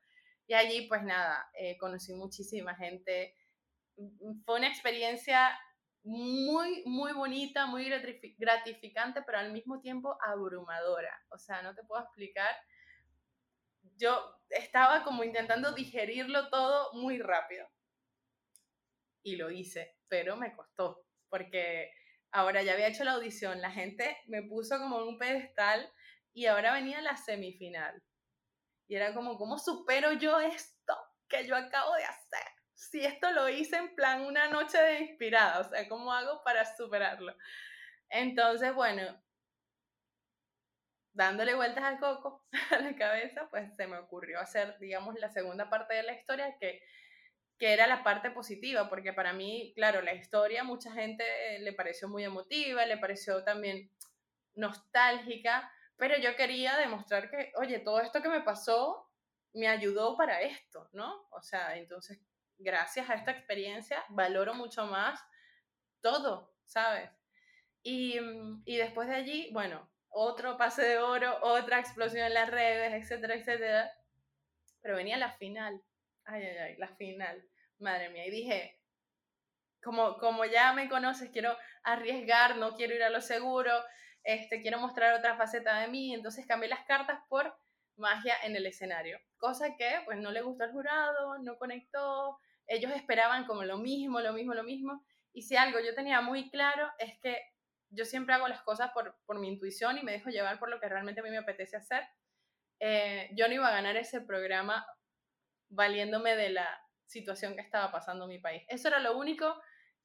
[0.48, 3.36] Y allí, pues nada, eh, conocí muchísima gente.
[4.46, 5.56] Fue una experiencia
[6.04, 7.88] muy, muy bonita, muy
[8.38, 11.14] gratificante, pero al mismo tiempo abrumadora.
[11.30, 12.50] O sea, no te puedo explicar.
[13.98, 17.68] Yo estaba como intentando digerirlo todo muy rápido
[19.24, 21.92] y lo hice, pero me costó, porque
[22.32, 25.92] ahora ya había hecho la audición, la gente me puso como en un pedestal
[26.34, 28.04] y ahora venía la semifinal.
[28.88, 30.96] Y era como, ¿cómo supero yo esto
[31.30, 32.48] que yo acabo de hacer?
[32.76, 36.66] Si esto lo hice en plan una noche de inspirada, o sea, ¿cómo hago para
[36.76, 37.36] superarlo?
[38.10, 39.24] Entonces, bueno,
[41.14, 45.70] dándole vueltas al coco a la cabeza, pues se me ocurrió hacer, digamos, la segunda
[45.70, 46.82] parte de la historia que
[47.58, 51.24] que era la parte positiva, porque para mí, claro, la historia mucha gente
[51.60, 53.90] le pareció muy emotiva, le pareció también
[54.56, 59.10] nostálgica, pero yo quería demostrar que, oye, todo esto que me pasó
[59.54, 61.28] me ayudó para esto, ¿no?
[61.32, 62.20] O sea, entonces,
[62.58, 65.20] gracias a esta experiencia, valoro mucho más
[66.02, 67.10] todo, ¿sabes?
[67.84, 68.18] Y,
[68.66, 73.36] y después de allí, bueno, otro pase de oro, otra explosión en las redes, etcétera,
[73.36, 73.92] etcétera,
[74.82, 75.82] pero venía la final.
[76.26, 77.44] Ay, ay, ay, la final
[77.80, 78.80] madre mía, y dije,
[79.84, 83.72] como, como ya me conoces, quiero arriesgar, no quiero ir a lo seguro,
[84.24, 87.54] este, quiero mostrar otra faceta de mí, entonces cambié las cartas por
[87.98, 92.92] magia en el escenario, cosa que pues no le gustó al jurado, no conectó, ellos
[92.96, 96.90] esperaban como lo mismo, lo mismo, lo mismo, y si algo yo tenía muy claro
[97.00, 97.38] es que
[97.90, 100.80] yo siempre hago las cosas por, por mi intuición y me dejo llevar por lo
[100.80, 102.04] que realmente a mí me apetece hacer.
[102.80, 104.86] Eh, yo no iba a ganar ese programa
[105.74, 106.84] valiéndome de la,
[107.14, 108.64] situación que estaba pasando en mi país.
[108.68, 109.56] Eso era lo único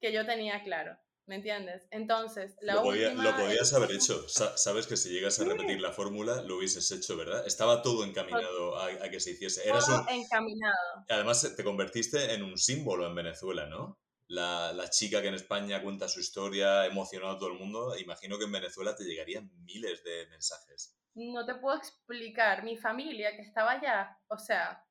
[0.00, 0.96] que yo tenía claro.
[1.26, 1.86] ¿Me entiendes?
[1.90, 4.26] Entonces, la lo, lo podías haber hecho.
[4.28, 7.46] Sabes que si llegas a repetir la fórmula, lo hubieses hecho, ¿verdad?
[7.46, 9.68] Estaba todo encaminado a, que se hiciese.
[9.68, 11.04] Eras todo encaminado.
[11.06, 13.98] Además, te convertiste en un símbolo en Venezuela, ¿no?
[14.26, 17.94] La, la, chica que en España cuenta su historia, emocionado a todo el mundo.
[17.98, 20.98] Imagino que en Venezuela te llegarían miles de mensajes.
[21.14, 22.64] No te puedo explicar.
[22.64, 24.82] Mi familia que estaba allá, o sea,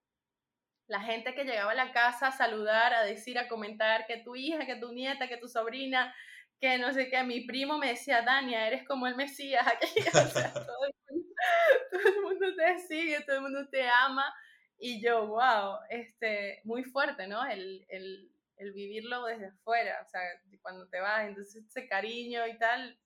[0.88, 4.36] la gente que llegaba a la casa a saludar, a decir, a comentar que tu
[4.36, 6.14] hija, que tu nieta, que tu sobrina,
[6.60, 9.66] que no sé qué, mi primo me decía, Dania, eres como el Mesías,
[10.14, 14.34] o sea, todo, el mundo, te sigue, todo el mundo te ama,
[14.80, 17.46] y yo, wow, este, muy fuerte, ¿no?
[17.46, 20.22] El, el, el vivirlo desde afuera, o sea,
[20.62, 22.98] cuando te vas, entonces ese cariño y tal,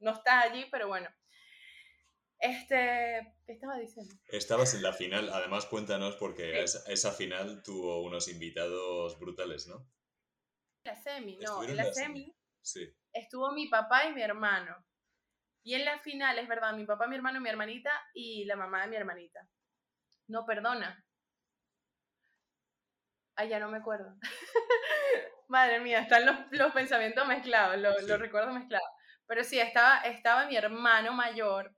[0.00, 1.08] no estás allí, pero bueno.
[2.38, 4.14] Este, ¿qué estaba diciendo?
[4.28, 9.86] Estabas en la final, además cuéntanos porque esa, final tuvo unos invitados brutales, ¿no?
[10.84, 12.86] La semi, no, en la, semi, sí.
[13.12, 14.84] estuvo mi papá y mi hermano.
[15.62, 18.82] Y en la final, es verdad, mi papá, mi hermano, mi hermanita y la mamá
[18.82, 19.48] de mi hermanita.
[20.26, 21.02] No, perdona.
[23.36, 24.14] Ay, ya no me acuerdo.
[25.48, 28.88] Madre mía, están los, pensamientos mezclados, los, recuerdos mezclados.
[29.26, 31.74] Pero sí, estaba, estaba mi hermano mayor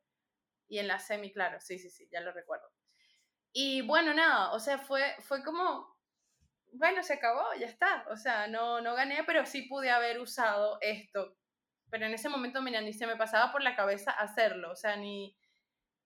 [0.69, 2.69] y en la semi, claro, sí, sí, sí, ya lo recuerdo.
[3.53, 5.97] Y bueno, nada, o sea, fue, fue como,
[6.73, 8.07] bueno, se acabó, ya está.
[8.11, 11.37] O sea, no, no gané, pero sí pude haber usado esto.
[11.91, 14.73] Pero en ese momento, mira, ni se me pasaba por la cabeza hacerlo.
[14.73, 15.37] O sea, ni,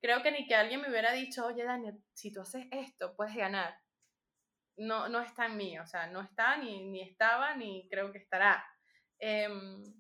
[0.01, 3.35] creo que ni que alguien me hubiera dicho, oye, Daniel, si tú haces esto, puedes
[3.35, 3.75] ganar
[4.81, 8.19] no, no está en mí, o sea, no está, ni, ni estaba, ni creo que
[8.19, 8.65] estará.
[9.19, 10.00] Em,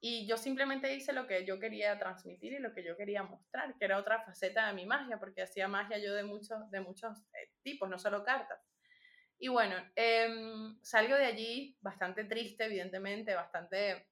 [0.00, 3.76] y yo simplemente hice lo que yo quería transmitir y lo que yo quería mostrar,
[3.78, 7.18] que era otra faceta de mi magia, porque hacía magia yo de muchos, de muchos
[7.32, 8.60] eh, tipos, no solo cartas.
[9.38, 14.08] Y bueno, em, salgo de allí bastante triste, evidentemente, bastante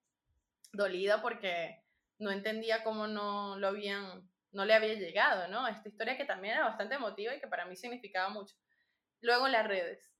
[0.73, 1.83] dolida porque
[2.19, 5.67] no entendía cómo no lo habían, no le había llegado, ¿no?
[5.67, 8.55] Esta historia que también era bastante emotiva y que para mí significaba mucho.
[9.21, 10.14] Luego las redes.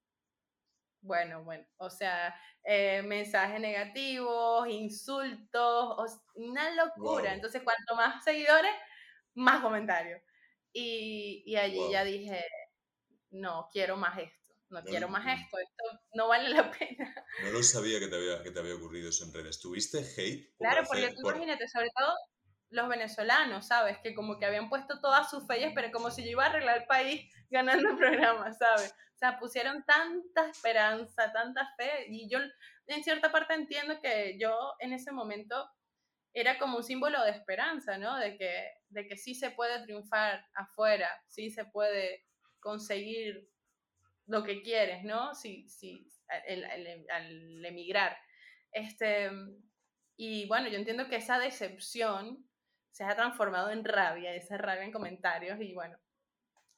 [1.05, 7.35] Bueno, bueno, o sea, eh, mensajes negativos, insultos, una locura.
[7.35, 8.73] Entonces, cuanto más seguidores,
[9.35, 10.23] más comentarios.
[10.73, 12.43] Y, y allí ya dije,
[13.33, 17.15] no, quiero más esto, no, quiero más esto, esto no vale la pena.
[17.43, 19.61] No lo sabía que te había, que te había ocurrido eso en redes.
[19.61, 20.57] ¿Tuviste hate?
[20.57, 22.15] Claro, porque tú imagínate, sobre todo
[22.71, 23.99] los venezolanos, ¿sabes?
[23.99, 26.79] Que como que habían puesto todas sus feyes, pero como si yo iba a arreglar
[26.79, 28.95] el país ganando el programa, ¿sabes?
[29.15, 32.39] O sea, pusieron tanta esperanza, tanta fe, y yo
[32.87, 35.69] en cierta parte entiendo que yo en ese momento
[36.35, 38.19] era como un símbolo de esperanza, ¿no?
[38.19, 42.25] De que, de que sí se puede triunfar afuera, sí se puede
[42.59, 43.49] conseguir
[44.27, 45.35] lo que quieres, ¿no?
[45.35, 48.17] Sí, sí, al, emigrar.
[48.73, 49.31] Este,
[50.17, 52.45] y bueno, yo entiendo que esa decepción
[52.95, 55.99] se ha transformado en rabia, esa rabia en comentarios y bueno,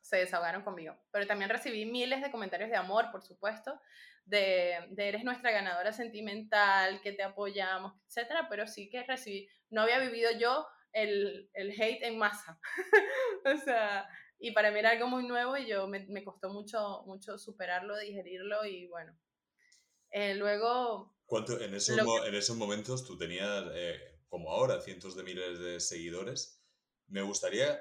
[0.00, 0.96] se desahogaron conmigo.
[1.10, 3.78] Pero también recibí miles de comentarios de amor, por supuesto,
[4.24, 9.82] de, de eres nuestra ganadora sentimental, que te apoyamos, etcétera, pero sí que recibí, no
[9.82, 12.58] había vivido yo el, el hate en masa.
[13.44, 17.02] o sea, y para mí era algo muy nuevo y yo me, me costó mucho,
[17.04, 19.14] mucho superarlo, digerirlo y bueno.
[20.08, 21.14] Eh, luego...
[21.26, 23.64] ¿Cuánto, en, esos, en esos momentos tú tenías...
[23.74, 26.62] Eh, como ahora, cientos de miles de seguidores.
[27.06, 27.80] Me gustaría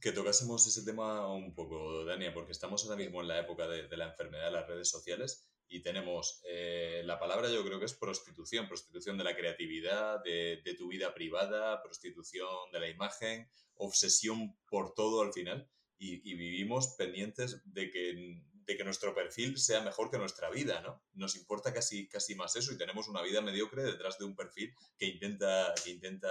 [0.00, 3.96] que tocásemos ese tema un poco, Dania, porque estamos ahora mismo en la época de,
[3.96, 7.94] la enfermedad de las redes sociales y tenemos eh, la palabra, yo creo que es
[7.94, 14.94] prostitución, prostitución de la creatividad, de, tu vida privada, prostitución de la imagen, obsesión por
[14.94, 15.68] todo al final
[15.98, 20.80] y, y vivimos pendientes de que de que nuestro perfil sea mejor que nuestra vida,
[20.80, 21.02] ¿no?
[21.14, 24.72] Nos importa casi, casi más eso y tenemos una vida mediocre detrás de un perfil
[24.96, 26.30] que intenta, que intenta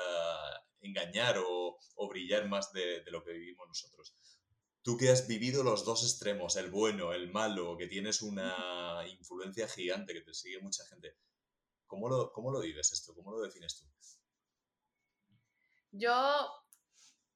[0.79, 1.77] engañar o,
[2.09, 4.15] brillar más de, lo que vivimos nosotros.
[4.81, 9.67] Tú que has vivido los dos extremos, el bueno, el malo, que tienes una influencia
[9.67, 11.17] gigante, que te sigue mucha gente,
[11.87, 13.13] ¿cómo lo, cómo lo vives esto?
[13.13, 13.85] ¿Cómo lo defines tú?
[15.91, 16.13] Yo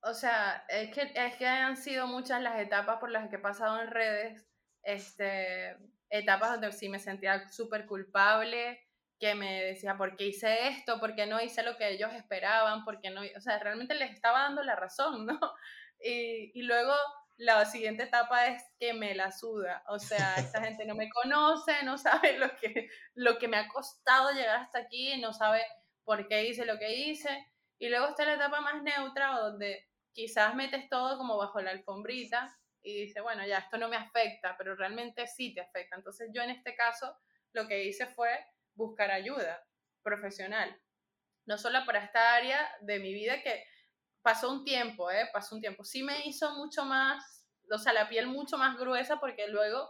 [0.05, 3.39] o sea, es que, es que han sido muchas las etapas por las que he
[3.39, 4.52] pasado en redes
[4.83, 5.77] este,
[6.09, 8.79] etapas donde sí me sentía súper culpable,
[9.19, 10.99] que me decía, ¿por qué hice esto?
[10.99, 12.83] ¿Por qué no hice lo que ellos esperaban?
[12.83, 13.21] ¿Por qué no?
[13.37, 15.39] O sea, realmente les estaba dando la razón, ¿no?
[16.05, 16.93] Y, y luego
[17.37, 19.83] la siguiente etapa es que me la suda.
[19.87, 23.69] O sea, esta gente no me conoce, no sabe lo que, lo que me ha
[23.69, 25.61] costado llegar hasta aquí, no sabe
[26.03, 27.47] por qué hice lo que hice.
[27.79, 32.53] Y luego está la etapa más neutra donde quizás metes todo como bajo la alfombrita
[32.83, 35.95] y dice, bueno, ya, esto no me afecta, pero realmente sí te afecta.
[35.95, 37.17] Entonces yo en este caso
[37.53, 38.29] lo que hice fue
[38.75, 39.65] buscar ayuda
[40.01, 40.79] profesional,
[41.45, 43.63] no solo para esta área de mi vida que
[44.21, 45.29] pasó un tiempo, ¿eh?
[45.31, 45.83] Pasó un tiempo.
[45.83, 49.89] Sí me hizo mucho más, o sea, la piel mucho más gruesa porque luego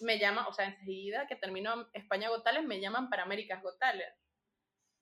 [0.00, 4.12] me llama, o sea, enseguida que termino España Gotales, me llaman para Américas Gotales.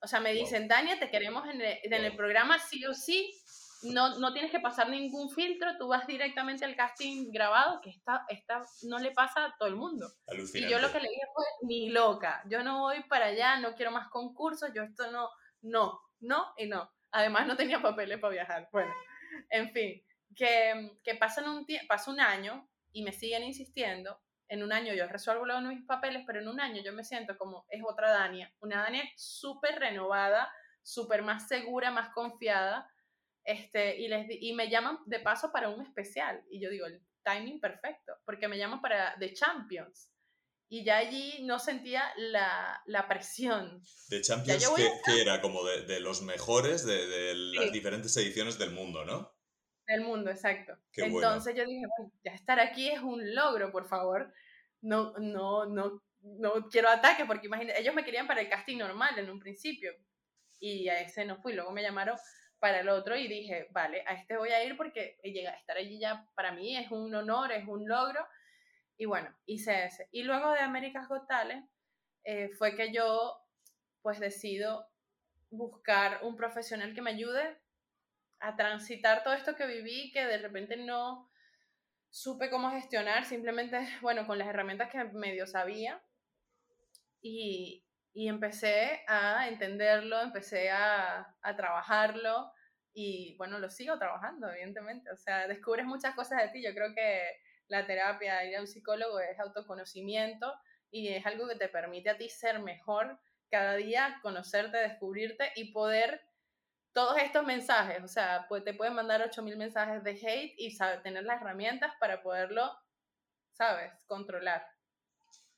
[0.00, 3.34] O sea, me dicen, Dania, te queremos en el, en el programa sí o sí,
[3.82, 8.24] no, no tienes que pasar ningún filtro, tú vas directamente al casting grabado, que está,
[8.28, 10.10] está, no le pasa a todo el mundo.
[10.54, 13.74] Y yo lo que le dije fue, ni loca, yo no voy para allá, no
[13.74, 15.30] quiero más concursos, yo esto no,
[15.62, 16.90] no, no y no.
[17.12, 18.68] Además no tenía papeles para viajar.
[18.72, 18.92] Bueno,
[19.50, 20.02] en fin,
[20.34, 24.20] que, que pasan un, pasa un año y me siguen insistiendo.
[24.48, 27.36] En un año yo resuelvo los mis papeles, pero en un año yo me siento
[27.36, 30.50] como es otra Dania, una Dania súper renovada,
[30.82, 32.90] súper más segura, más confiada
[33.48, 36.44] este, y, les, y me llaman de paso para un especial.
[36.50, 40.12] Y yo digo, el timing perfecto, porque me llaman para The Champions.
[40.68, 43.82] Y ya allí no sentía la, la presión.
[44.10, 44.68] The Champions,
[45.02, 49.34] que, era como de, de, los mejores de, de las diferentes ediciones del mundo, ¿no?
[49.86, 50.76] Del mundo, exacto.
[50.92, 54.30] Entonces yo dije, bueno, ya estar aquí es un logro, por favor.
[54.82, 59.18] No, no, no, no quiero ataque, porque imagínate, ellos me querían para el casting normal
[59.18, 59.94] en un principio.
[60.60, 61.54] Y a ese no fui.
[61.54, 62.18] Luego me llamaron
[62.58, 65.98] para el otro y dije, vale, a este voy a ir porque llega, estar allí
[65.98, 68.26] ya para mí es un honor, es un logro.
[68.96, 70.08] Y bueno, hice ese.
[70.10, 71.28] Y luego de Américas Got
[72.24, 73.38] eh, fue que yo
[74.02, 74.88] pues decido
[75.50, 77.58] buscar un profesional que me ayude
[78.40, 81.30] a transitar todo esto que viví, que de repente no
[82.10, 86.02] supe cómo gestionar, simplemente, bueno, con las herramientas que medio sabía.
[87.20, 92.50] Y, y empecé a entenderlo, empecé a, a, trabajarlo
[92.92, 95.10] y bueno, lo sigo trabajando, evidentemente.
[95.10, 96.64] O sea, descubres muchas cosas de ti.
[96.64, 97.22] Yo creo que
[97.68, 100.52] la terapia, ir a un psicólogo es autoconocimiento
[100.90, 105.72] y es algo que te permite a ti ser mejor cada día, conocerte, descubrirte y
[105.72, 106.22] poder
[106.92, 111.02] todos estos mensajes, o sea, pues te pueden mandar 8000 mensajes de hate y saber,
[111.02, 112.76] tener las herramientas para poderlo,
[113.52, 114.66] ¿sabes?, controlar,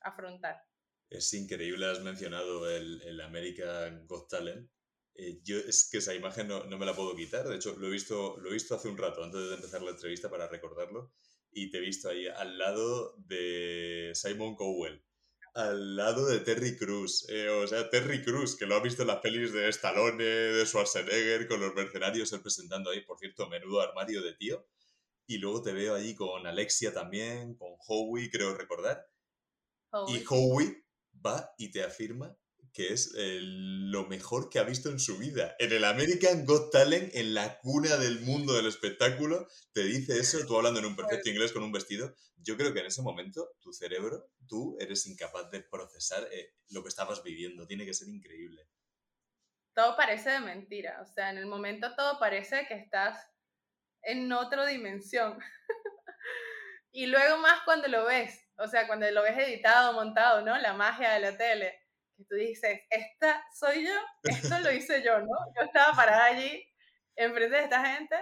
[0.01, 0.70] afrontar.
[1.11, 4.71] Es increíble, has mencionado el, el American Got Talent.
[5.13, 7.49] Eh, yo es que esa imagen no, no, me la puedo quitar.
[7.49, 9.91] De hecho, lo he, visto, lo he visto hace un rato, antes de empezar la
[9.91, 11.11] entrevista, para recordarlo.
[11.51, 15.03] Y te he visto ahí al lado de Simon Cowell,
[15.53, 17.27] al lado de Terry Cruz.
[17.27, 20.65] Eh, o sea, Terry Cruz, que lo ha visto en las pelis de Stallone, de
[20.65, 24.65] Schwarzenegger, con los mercenarios, él presentando ahí, por cierto, menudo armario de tío.
[25.27, 29.05] Y luego te veo allí con Alexia también, con Howie, creo recordar.
[30.07, 30.85] Y Howie
[31.25, 32.35] va y te afirma
[32.73, 35.55] que es lo mejor que ha visto en su vida.
[35.59, 40.45] En el American Got Talent, en la cuna del mundo del espectáculo, te dice eso,
[40.45, 42.15] tú hablando en un perfecto inglés con un vestido.
[42.37, 46.81] Yo creo que en ese momento tu cerebro, tú eres incapaz de procesar eh, lo
[46.81, 47.67] que estabas viviendo.
[47.67, 48.67] Tiene que ser increíble.
[49.73, 51.01] Todo parece de mentira.
[51.01, 53.17] O sea, en el momento todo parece que estás
[54.01, 55.37] en otra dimensión.
[56.91, 60.57] y luego más cuando lo ves o sea, cuando lo ves editado, montado, ¿no?
[60.57, 61.79] La magia de la tele,
[62.17, 63.93] que tú dices, esta soy yo,
[64.23, 65.35] esto lo hice yo, ¿no?
[65.55, 66.63] Yo estaba parada allí,
[67.15, 68.15] enfrente de esta gente,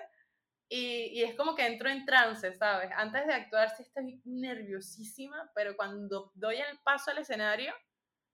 [0.70, 2.92] y, y es como que entro en trance, ¿sabes?
[2.96, 7.74] Antes de actuar sí estoy nerviosísima, pero cuando doy el paso al escenario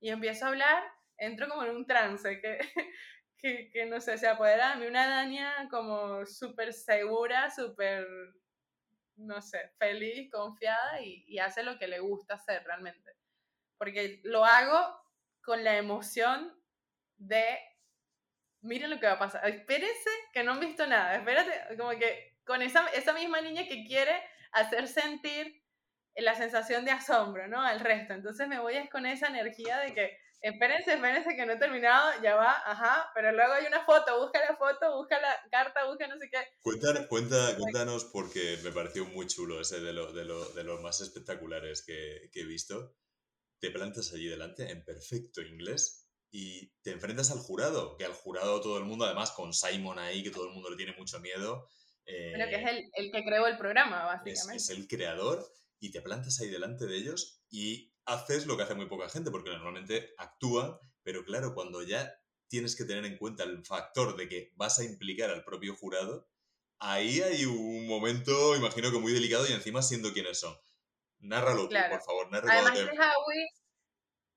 [0.02, 0.84] y empiezo a hablar,
[1.18, 2.60] entro como en un trance, que,
[3.72, 8.06] que, no sé, se apodera de mí una daña como súper segura, súper
[9.18, 13.12] no sé, feliz, confiada y, hace lo que le gusta hacer realmente.
[13.78, 15.02] Porque lo hago
[15.42, 16.54] con la emoción
[17.18, 17.60] de,
[18.62, 22.40] miren lo que va a pasar, espérense que no han visto nada, espérate, como que
[22.46, 25.62] con esa, esa misma niña que quiere hacer sentir
[26.16, 27.62] la sensación de asombro, ¿no?
[27.62, 28.14] Al resto.
[28.14, 32.36] Entonces me voy con esa energía de que espérense, espérense que no he terminado, ya
[32.36, 36.20] va, ajá, pero luego hay una foto, busca la foto, busca la carta, busca no
[36.20, 36.38] sé qué.
[36.62, 40.82] Cuenta, cuenta, cuéntanos porque me pareció muy chulo ese de, lo, de, lo, de los
[40.82, 42.96] más espectaculares que, que, he visto.
[43.60, 48.62] Te plantas allí delante en perfecto inglés y te enfrentas al jurado, que al jurado
[48.62, 51.68] todo el mundo, además con Simon ahí, que todo el mundo le tiene mucho miedo.
[52.06, 54.58] Eh, pero que es el, el, que creó el programa, básicamente.
[54.58, 55.44] Es, es el creador
[55.80, 59.32] y te plantas ahí delante de ellos y haces lo que hace muy poca gente,
[59.32, 64.30] porque normalmente actúan, pero claro, cuando ya tienes que tener en cuenta el factor de
[64.30, 66.30] que vas a implicar al propio jurado,
[66.80, 70.56] ahí hay un momento, imagino que muy delicado y encima siendo quienes son.
[71.20, 72.28] Nárralo tú, por favor.
[72.32, 73.48] Además Howie,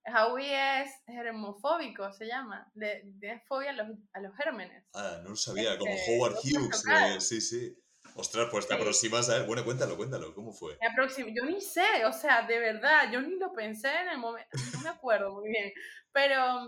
[0.07, 4.85] Howie es germofóbico, se llama, de, de fobia a los, a los gérmenes.
[4.95, 7.77] Ah, no lo sabía, como este, Howard Hughes, sí, sí.
[8.19, 10.77] Ostras, pues te aproximas a Bueno, cuéntalo, cuéntalo, ¿cómo fue?
[10.81, 14.51] Me Yo ni sé, o sea, de verdad, yo ni lo pensé en el momento,
[14.75, 15.73] no me acuerdo muy bien.
[16.11, 16.66] Pero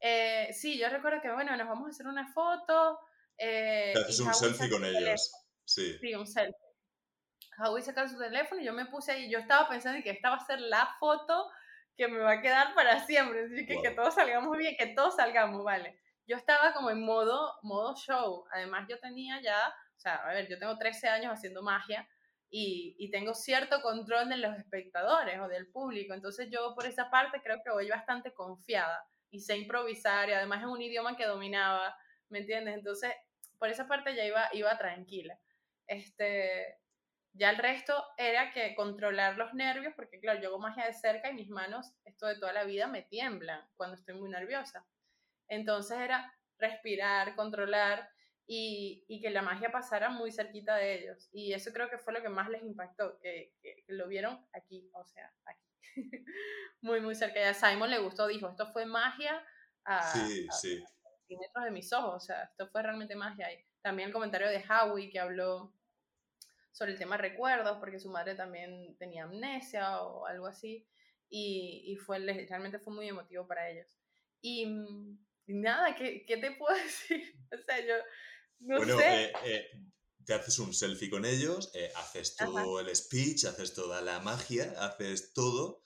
[0.00, 2.98] eh, sí, yo recuerdo que, bueno, nos vamos a hacer una foto.
[3.38, 5.32] Eh, te haces un selfie con ellos.
[5.64, 5.96] Sí.
[6.00, 6.54] Sí, un selfie.
[7.56, 9.30] Howie sacar su teléfono y yo me puse ahí.
[9.30, 11.50] Yo estaba pensando que esta va a ser la foto
[11.96, 13.44] que me va a quedar para siempre.
[13.44, 16.00] Así que, que todos salgamos bien, que todos salgamos, vale.
[16.26, 18.44] yo estaba como en modo, modo show.
[18.52, 22.08] Además, yo tenía ya, o sea, a ver, yo tengo 13 años haciendo magia
[22.50, 26.14] y, y, tengo cierto control de los espectadores o del público.
[26.14, 30.60] Entonces yo por esa parte creo que voy bastante confiada y sé improvisar y además
[30.60, 31.96] es un idioma que dominaba,
[32.28, 32.74] ¿me entiendes?
[32.76, 33.12] Entonces
[33.58, 35.38] por esa parte ya iba, iba tranquila.
[35.86, 36.78] Este,
[37.32, 41.30] ya el resto era que controlar los nervios, porque claro, yo hago magia de cerca
[41.30, 44.86] y mis manos, esto de toda la vida, me tiemblan cuando estoy muy nerviosa.
[45.48, 48.08] Entonces era respirar, controlar
[48.46, 51.28] y, y, que la magia pasara muy cerquita de ellos.
[51.32, 54.90] Y eso creo que fue lo que más les impactó, que, que, lo vieron aquí,
[54.92, 55.62] o sea, aquí.
[56.82, 57.40] muy, muy cerca.
[57.40, 59.42] Y a Simon le gustó, dijo, esto fue magia
[59.84, 60.84] a, sí, sí.
[61.30, 63.50] metros de mis ojos, o sea, esto fue realmente magia.
[63.52, 65.74] Y también el comentario de Howie que habló
[66.72, 70.86] sobre el tema recuerdos, porque su madre también tenía amnesia o algo así,
[71.30, 73.86] y, y fue, realmente fue muy emotivo para ellos.
[74.40, 74.66] Y,
[75.46, 77.34] nada, ¿qué, ¿qué, te puedo decir?
[77.52, 77.94] O sea, yo
[78.60, 79.24] no bueno, sé.
[79.24, 79.70] Eh, eh,
[80.24, 84.74] te haces un selfie con ellos, eh, haces todo el speech, haces toda la magia,
[84.78, 85.84] haces todo,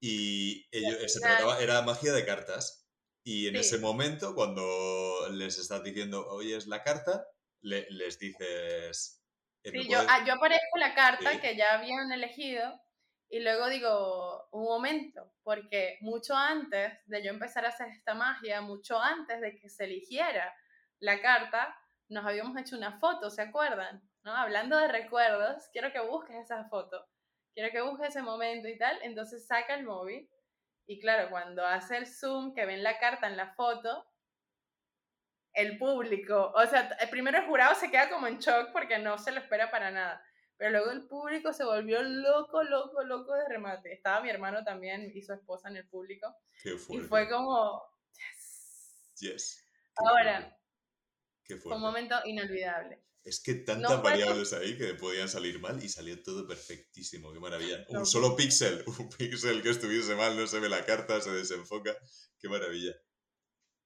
[0.00, 2.88] y ellos, se trataba, era magia de cartas.
[3.22, 7.26] Y en ese momento, cuando les estás diciendo, oye, es la carta,
[7.60, 9.22] le, les dices...
[9.62, 12.80] Sí, yo, ah, yo aparezco la carta que ya habían elegido
[13.32, 18.60] y luego digo, un momento, porque mucho antes de yo empezar a hacer esta magia,
[18.60, 20.52] mucho antes de que se eligiera
[20.98, 21.72] la carta,
[22.10, 24.02] nos habíamos hecho una foto, ¿se acuerdan?
[24.22, 24.36] ¿No?
[24.36, 27.08] Hablando de recuerdos, quiero que busques esa foto,
[27.54, 30.28] quiero que busques ese momento y tal, entonces saca el móvil
[30.86, 34.06] y claro, cuando hace el zoom, que ven la carta en la foto,
[35.52, 39.32] el público, o sea, primero el jurado se queda como en shock porque no se
[39.32, 40.22] lo espera para nada,
[40.56, 43.94] pero luego el público se volvió loco, loco, loco de remate.
[43.94, 46.36] Estaba mi hermano también y su esposa en el público.
[46.64, 47.82] y fue como,
[48.12, 49.14] yes.
[49.20, 49.66] Yes.
[49.96, 50.59] Ahora,
[51.56, 53.02] fue un momento inolvidable.
[53.22, 57.84] Es que tantas variables ahí que podían salir mal y salió todo perfectísimo, qué maravilla.
[57.88, 61.94] un solo píxel, un píxel que estuviese mal, no se ve la carta, se desenfoca,
[62.38, 62.94] qué maravilla.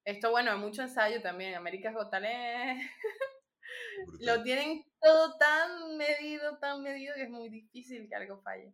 [0.05, 1.55] Esto, bueno, mucho ensayo también.
[1.55, 2.13] América Got
[4.19, 8.73] lo tienen todo tan medido, tan medido que es muy difícil que algo falle.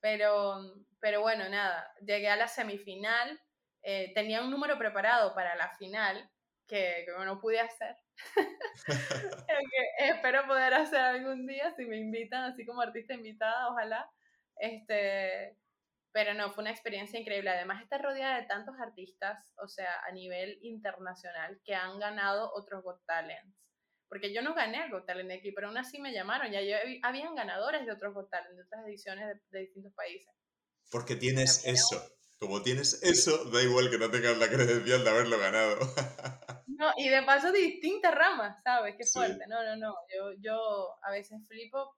[0.00, 0.60] Pero,
[1.00, 3.40] pero bueno, nada, llegué a la semifinal,
[3.82, 6.28] eh, tenía un número preparado para la final
[6.72, 7.94] que, que no pude hacer.
[8.86, 14.10] que espero poder hacer algún día si me invitan, así como artista invitada, ojalá.
[14.56, 15.58] Este,
[16.12, 17.50] pero no, fue una experiencia increíble.
[17.50, 22.82] Además, está rodeada de tantos artistas, o sea, a nivel internacional, que han ganado otros
[22.82, 23.54] Got Talents.
[24.08, 26.50] Porque yo no gané el Got Talent de aquí, pero aún así me llamaron.
[26.50, 30.34] Ya yo, habían ganadores de otros Got Talent, de otras ediciones de, de distintos países.
[30.90, 32.02] Porque tienes eso.
[32.42, 35.78] Como tienes eso, da igual que no tengas la credencial de haberlo ganado.
[36.66, 38.96] No, y de paso distintas ramas, ¿sabes?
[38.98, 39.44] Qué fuerte.
[39.46, 39.94] No, no, no.
[40.12, 41.96] Yo, yo a veces flipo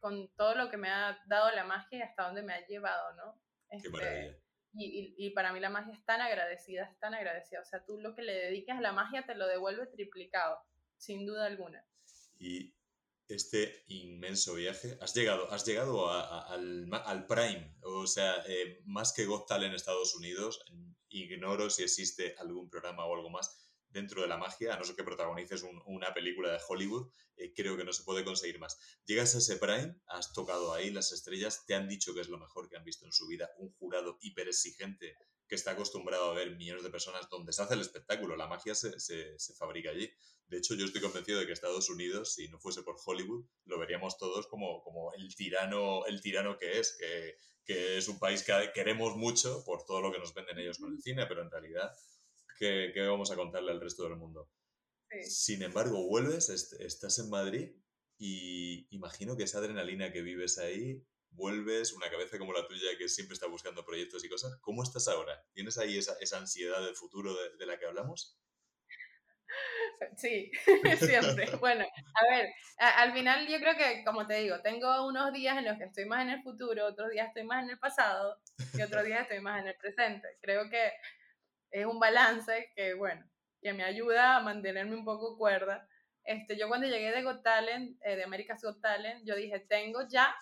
[0.00, 3.12] con todo lo que me ha dado la magia y hasta dónde me ha llevado,
[3.16, 3.38] ¿no?
[3.68, 4.38] Qué este, maravilla.
[4.72, 7.60] Y, y, y, para mí la magia es tan agradecida, es tan agradecida.
[7.60, 10.58] O sea, tú lo que le dedicas a la magia te lo devuelve triplicado,
[10.96, 11.84] sin duda alguna.
[12.38, 12.74] Y
[13.34, 14.96] este inmenso viaje.
[15.00, 20.14] Has llegado, has llegado al, al, Prime, o sea, eh, más que Got en Estados
[20.14, 20.64] Unidos,
[21.08, 23.58] ignoro si existe algún programa o algo más
[23.88, 27.76] dentro de la magia, a no ser que protagonices una película de Hollywood, eh, creo
[27.76, 28.78] que no se puede conseguir más.
[29.04, 32.38] Llegas a ese Prime, has tocado ahí las estrellas, te han dicho que es lo
[32.38, 35.16] mejor que han visto en su vida, un jurado hiper exigente
[35.52, 38.74] que está acostumbrado a ver millones de personas donde se hace el espectáculo, la magia
[38.74, 40.10] se, se, se fabrica allí.
[40.48, 43.78] De hecho, yo estoy convencido de que Estados Unidos, si no fuese por Hollywood, lo
[43.78, 47.34] veríamos todos como, como el, tirano, el tirano que es, que,
[47.66, 50.90] que es un país que queremos mucho por todo lo que nos venden ellos con
[50.90, 51.92] el cine, pero en realidad,
[52.58, 54.48] ¿qué, qué vamos a contarle al resto del mundo?
[55.22, 57.72] Sin embargo, vuelves, estás en Madrid
[58.16, 63.08] y imagino que esa adrenalina que vives ahí, vuelves, una cabeza como la tuya que
[63.08, 64.58] siempre está buscando proyectos y cosas.
[64.60, 65.44] ¿Cómo estás ahora?
[65.52, 68.38] ¿Tienes ahí esa, esa ansiedad del futuro de, de la que hablamos?
[70.16, 70.50] Sí,
[70.98, 71.46] siempre.
[71.56, 75.64] Bueno, a ver, al final yo creo que, como te digo, tengo unos días en
[75.64, 78.38] los que estoy más en el futuro, otros días estoy más en el pasado
[78.74, 80.28] y otros días estoy más en el presente.
[80.40, 80.92] Creo que
[81.70, 83.24] es un balance que, bueno,
[83.60, 85.88] que me ayuda a mantenerme un poco cuerda.
[86.24, 90.06] Este, yo cuando llegué de Got Talent, eh, de America's Got Talent, yo dije, tengo
[90.08, 90.34] ya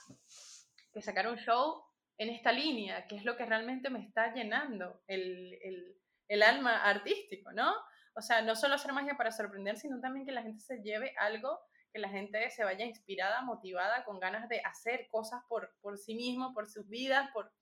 [0.92, 1.84] que sacar un show
[2.18, 5.96] en esta línea, que es lo que realmente me está llenando el, el,
[6.28, 7.72] el alma artístico, ¿no?
[8.14, 11.14] O sea, no solo hacer magia para sorprender, sino también que la gente se lleve
[11.18, 11.60] algo,
[11.92, 16.14] que la gente se vaya inspirada, motivada, con ganas de hacer cosas por, por sí
[16.14, 17.52] mismo, por sus vidas, por...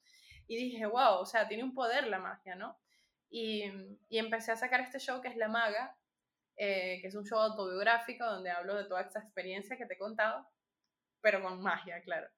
[0.47, 2.79] Y dije, wow, o sea, tiene un poder la magia, ¿no?
[3.31, 3.65] Y,
[4.09, 5.97] y empecé a sacar este show que es La Maga,
[6.57, 9.99] eh, que es un show autobiográfico donde hablo de toda esta experiencia que te he
[9.99, 10.49] contado,
[11.21, 12.29] pero con magia, claro.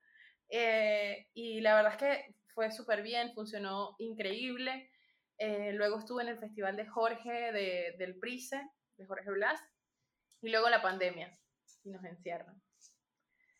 [0.50, 4.90] Eh, y la verdad es que fue súper bien, funcionó increíble.
[5.38, 8.60] Eh, luego estuve en el festival de Jorge de, del Price,
[8.96, 9.60] de Jorge Blas,
[10.42, 11.38] y luego la pandemia,
[11.84, 12.60] y nos encierran.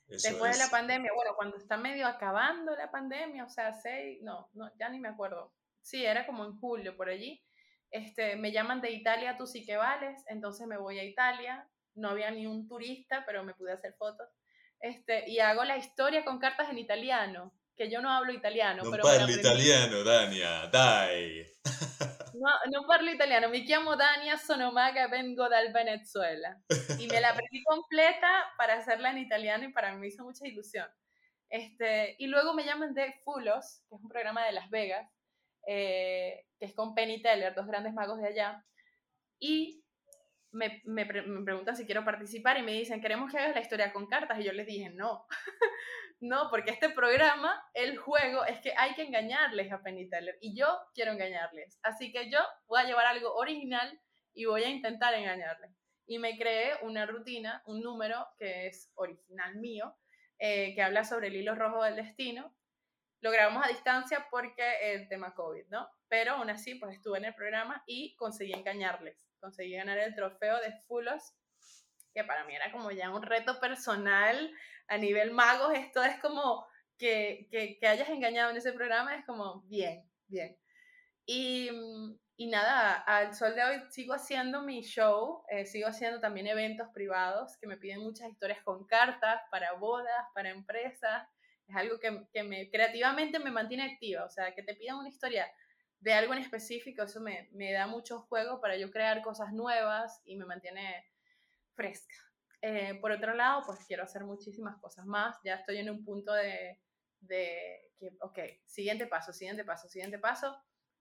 [0.07, 4.51] Después de la pandemia, bueno, cuando está medio acabando la pandemia, o sea, seis, no,
[4.55, 5.55] no, ya ni me acuerdo.
[5.83, 7.43] Sí, era como en julio, por allí.
[7.91, 11.69] Este, me llaman de Italia, tú sí que vales, entonces me voy a Italia.
[11.95, 14.29] No había ni un turista, pero me pude hacer fotos.
[14.81, 18.83] Este, y hago la historia con cartas en italiano, que yo no hablo italiano.
[18.83, 21.47] No pero parlo italiano, Dania, dai.
[22.33, 26.59] No, no parlo italiano, mi chiamo Dania, sono maga, vengo dal Venezuela.
[26.99, 30.47] Y me la aprendí completa para hacerla en italiano y para mí me hizo mucha
[30.47, 30.87] ilusión.
[31.51, 35.11] Este, y luego me llaman de Fulos, que es un programa de Las Vegas,
[35.67, 38.65] eh, que es con Penny Teller, dos grandes magos de allá.
[39.39, 39.80] Y
[40.53, 43.93] me, me, me, preguntan si quiero participar y me dicen, queremos que hagas la historia
[43.93, 44.39] con cartas.
[44.41, 45.27] Y yo les dije, no,
[46.21, 50.57] no, porque este programa, el juego, es que hay que engañarles a Penny Teller y
[50.57, 51.79] yo quiero engañarles.
[51.83, 54.01] Así que yo voy a llevar algo original
[54.35, 55.71] y voy a intentar engañarles.
[56.07, 59.95] Y me creé una rutina, un número que es original mío,
[60.39, 62.53] eh, que habla sobre el hilo rojo del destino.
[63.21, 65.89] Lo grabamos a distancia porque el tema COVID, ¿no?
[66.09, 70.59] Pero aún así, pues estuve en el programa y conseguí engañarles conseguí ganar el trofeo
[70.61, 71.35] de Fulos,
[72.15, 74.53] que para mí era como ya un reto personal
[74.89, 75.73] a nivel magos.
[75.75, 76.67] Esto es como
[76.99, 80.57] que, que, que hayas engañado en ese programa, es como bien, bien.
[81.27, 81.71] Y,
[82.37, 86.89] y, nada, al sol de hoy sigo haciendo mi show, eh, sigo haciendo también eventos
[86.93, 91.29] privados que me piden muchas historias con cartas para bodas, para empresas.
[91.69, 95.09] Es algo que, que me, creativamente me mantiene activa, o sea, que te pidan una
[95.09, 95.47] historia
[96.01, 100.23] de algo en específico, eso me, me, da mucho juego para yo crear cosas nuevas
[100.25, 101.07] y me mantiene
[101.75, 102.15] fresca.
[102.63, 105.37] Eh, por otro lado, pues quiero hacer muchísimas cosas más.
[105.45, 106.81] Ya estoy en un punto de,
[107.21, 110.57] de que, ok, siguiente paso, siguiente paso, siguiente paso.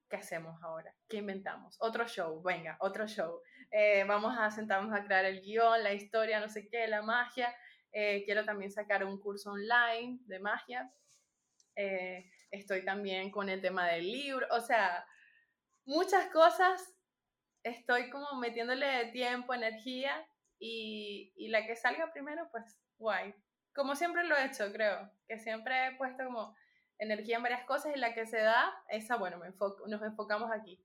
[0.09, 0.93] ¿Qué hacemos ahora?
[1.07, 1.77] ¿Qué inventamos?
[1.79, 3.41] Otro show, venga, otro show.
[3.71, 7.55] Eh, vamos a sentarnos a crear el guion, la historia, no sé qué, la magia.
[7.91, 10.91] Eh, quiero también sacar un curso online de magia.
[12.51, 15.05] Estoy también con el tema del libro, o sea,
[15.85, 16.93] muchas cosas
[17.63, 20.27] estoy como metiéndole tiempo, energía
[20.59, 23.33] y, y la que salga primero, pues guay.
[23.73, 26.55] Como siempre lo he hecho, creo, que siempre he puesto como
[26.97, 29.49] energía en varias cosas y la que se da, esa, bueno, me
[29.87, 30.83] nos enfocamos aquí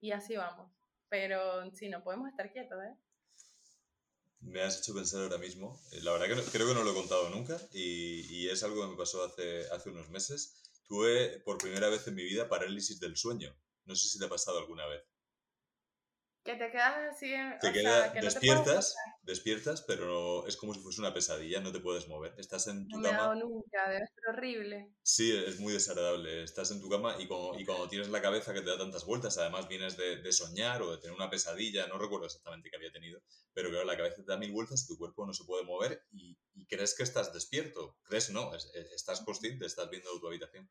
[0.00, 0.70] y así vamos.
[1.08, 2.94] Pero sí, no podemos estar quietos, ¿eh?
[4.40, 5.80] Me has hecho pensar ahora mismo.
[6.02, 8.88] La verdad que creo que no lo he contado nunca y, y, es algo que
[8.88, 13.16] me pasó hace, hace unos meses tuve por primera vez en mi vida parálisis del
[13.16, 13.56] sueño.
[13.84, 15.02] No sé si te ha pasado alguna vez.
[16.44, 17.32] Que te quedas así.
[17.62, 22.34] Te quedas, despiertas, despiertas, pero es como si fuese una pesadilla, no te puedes mover.
[22.36, 23.32] Estás en tu no cama.
[23.32, 24.92] Ha nunca, debe ser horrible.
[25.02, 26.42] Sí, es muy desagradable.
[26.42, 29.06] Estás en tu cama y cuando, y cuando tienes la cabeza que te da tantas
[29.06, 32.76] vueltas, además vienes de, de, soñar o de tener una pesadilla, no recuerdo exactamente qué
[32.76, 33.22] había tenido,
[33.54, 36.02] pero claro, la cabeza te da mil vueltas y tu cuerpo no se puede mover
[36.12, 37.96] y, y crees que estás despierto.
[38.04, 40.68] Crees no, estás consciente, estás viendo tu habitación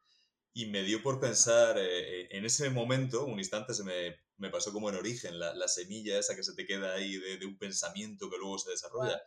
[0.53, 4.49] y me dio por pensar, eh, eh, en ese momento, un instante se me, me
[4.49, 7.45] pasó como en origen, la, la, semilla esa que se te queda ahí de, de,
[7.45, 9.21] un pensamiento que luego se desarrolla.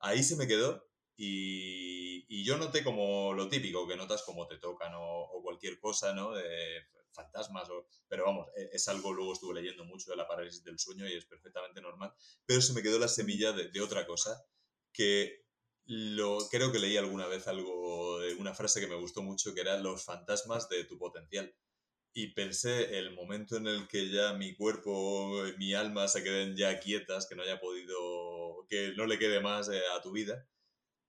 [0.00, 4.58] Ahí se me quedó y, y, yo noté como lo típico, que notas como te
[4.58, 6.34] tocan o, o cualquier cosa, ¿no?
[6.34, 10.64] De fantasmas, o, pero vamos, e, es algo, luego estuve leyendo mucho de la parálisis
[10.64, 12.12] del sueño y es perfectamente normal,
[12.44, 14.44] pero se me quedó la semilla de, de otra cosa
[14.92, 15.46] que
[15.84, 19.60] lo, creo que leí alguna vez algo, de una frase que me gustó mucho, que
[19.60, 21.54] era los fantasmas de tu potencial.
[22.18, 26.80] Y pensé el momento en el que ya mi cuerpo, mi alma se queden ya
[26.80, 30.48] quietas, que no haya podido, que no le quede más eh, a tu vida.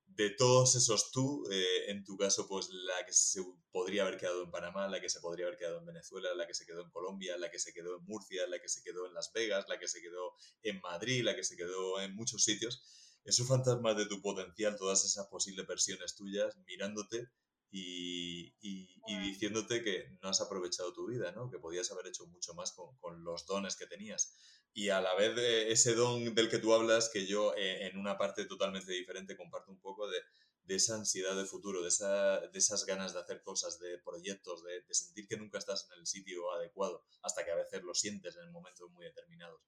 [0.06, 3.42] De todos esos tú, eh, en tu caso, pues la que se
[3.72, 6.54] podría haber quedado en Panamá, la que se podría haber quedado en Venezuela, la que
[6.54, 9.14] se quedó en Colombia, la que se quedó en Murcia, la que se quedó en
[9.14, 12.84] Las Vegas, la que se quedó en Madrid, la que se quedó en muchos sitios
[13.24, 17.30] esos fantasmas de tu potencial, todas esas posibles versiones tuyas, mirándote
[17.72, 21.50] y, y, y, diciéndote que no has aprovechado tu vida, ¿no?
[21.50, 24.36] que podías haber hecho mucho más con, con, los dones que tenías.
[24.74, 27.98] Y a la vez de ese don del que tú hablas, que yo eh, en
[27.98, 30.20] una parte totalmente diferente comparto un poco de,
[30.64, 34.64] de esa ansiedad de futuro, de, esa, de, esas ganas de hacer cosas, de proyectos,
[34.64, 37.94] de, de sentir que nunca estás en el sitio adecuado, hasta que a veces lo
[37.94, 39.62] sientes en momentos muy determinados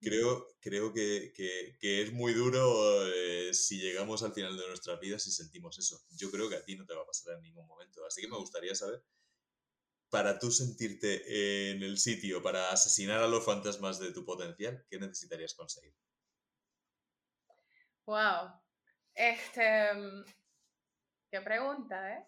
[0.00, 5.00] creo, creo que, que, que, es muy duro eh, si llegamos al final de nuestras
[5.00, 6.00] vidas y sentimos eso.
[6.16, 8.04] Yo creo que a ti no te va a pasar en ningún momento.
[8.04, 9.02] Así que me gustaría saber
[10.10, 14.98] para tú sentirte en el sitio, para asesinar a los fantasmas de tu potencial, ¿qué
[14.98, 15.94] necesitarías conseguir?
[18.06, 18.52] Wow.
[19.14, 19.92] Este.
[19.94, 20.24] Mm,
[21.30, 22.24] qué pregunta, ¿eh?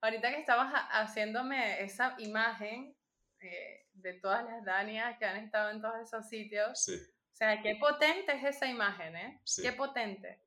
[0.00, 2.96] Ahorita que estabas haciéndome esa imagen
[3.42, 6.82] eh, de todas las Danias que han estado en todos esos sitios.
[6.84, 6.94] Sí.
[6.94, 9.40] O sea, qué potente es esa imagen, ¿eh?
[9.60, 10.42] Qué potente.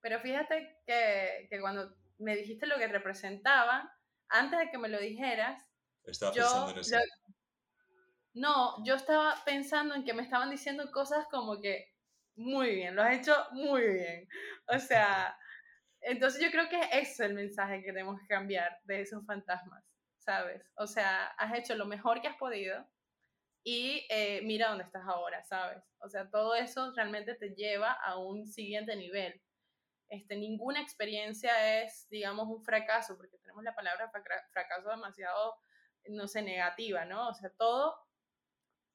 [0.00, 3.92] Pero fíjate que, que, cuando me dijiste lo que representaba,
[4.28, 5.62] antes de que me lo dijeras,
[6.04, 6.96] estaba pensando en eso.
[8.34, 11.92] no, yo estaba pensando en que me estaban diciendo cosas como que
[12.34, 14.28] muy bien, lo has hecho muy bien.
[14.68, 15.36] O sea,
[16.00, 19.84] entonces yo creo que ese es el mensaje que tenemos que cambiar de esos fantasmas,
[20.24, 20.62] ¿sabes?
[20.76, 22.86] O sea, has hecho lo mejor que has podido
[23.64, 25.82] y eh, mira dónde estás ahora, ¿sabes?
[25.98, 29.40] O sea, todo eso realmente te lleva a un siguiente nivel.
[30.08, 34.10] Este, ninguna experiencia es, digamos, un fracaso, porque tenemos la palabra
[34.50, 35.56] fracaso demasiado,
[36.08, 37.28] no sé, negativa, ¿no?
[37.28, 37.96] O sea, todo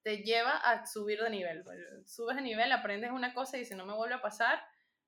[0.03, 1.63] te lleva a subir de nivel.
[1.63, 4.61] Pues, subes de nivel, aprendes una cosa y si no me vuelve a pasar,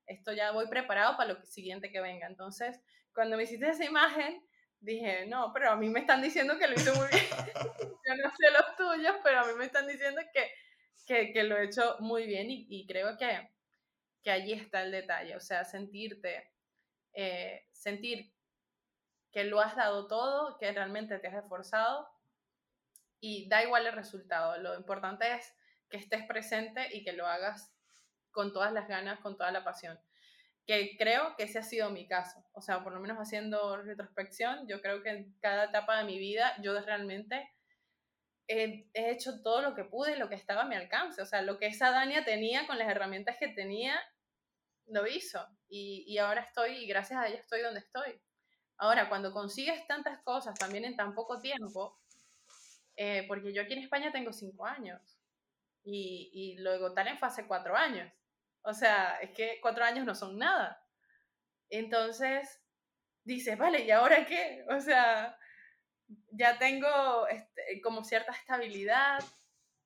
[0.06, 2.26] esto ya voy preparado para lo siguiente que venga.
[2.26, 2.80] Entonces,
[3.14, 4.42] cuando me hiciste esa imagen,
[4.80, 7.24] dije, no, pero a mí me están diciendo que lo hice muy bien.
[8.06, 10.50] Yo no sé los tuyos, pero a mí me están diciendo que,
[11.06, 13.50] que, que lo he hecho muy bien y, y, creo que,
[14.22, 16.50] que allí está el detalle, o sea, sentirte,
[17.12, 18.32] eh, sentir
[19.30, 22.08] que lo has dado todo, que realmente te has esforzado
[23.20, 25.54] y da igual el resultado, lo importante es
[25.88, 27.74] que estés presente y que lo hagas
[28.30, 30.00] con todas las ganas, con toda la pasión.
[30.70, 32.44] Que creo que ese ha sido mi caso.
[32.52, 36.16] O sea, por lo menos haciendo retrospección, yo creo que en cada etapa de mi
[36.20, 37.50] vida yo realmente
[38.46, 41.22] he, hecho todo lo que pude, lo que estaba a mi alcance.
[41.22, 44.00] O sea, lo que esa Dania tenía con las herramientas que tenía,
[44.86, 45.44] lo hizo.
[45.68, 48.22] Y, y ahora estoy, y gracias a ella estoy donde estoy.
[48.76, 51.98] Ahora, cuando consigues tantas cosas también en tan poco tiempo,
[52.94, 55.18] eh, porque yo aquí en España tengo cinco años
[55.82, 58.08] y, y luego tal en fase cuatro años.
[58.62, 60.84] O sea, es que cuatro años no son nada.
[61.70, 62.60] Entonces,
[63.24, 64.64] dices, vale, ¿y ahora qué?
[64.68, 65.38] O sea,
[66.32, 69.22] ya tengo este, como cierta estabilidad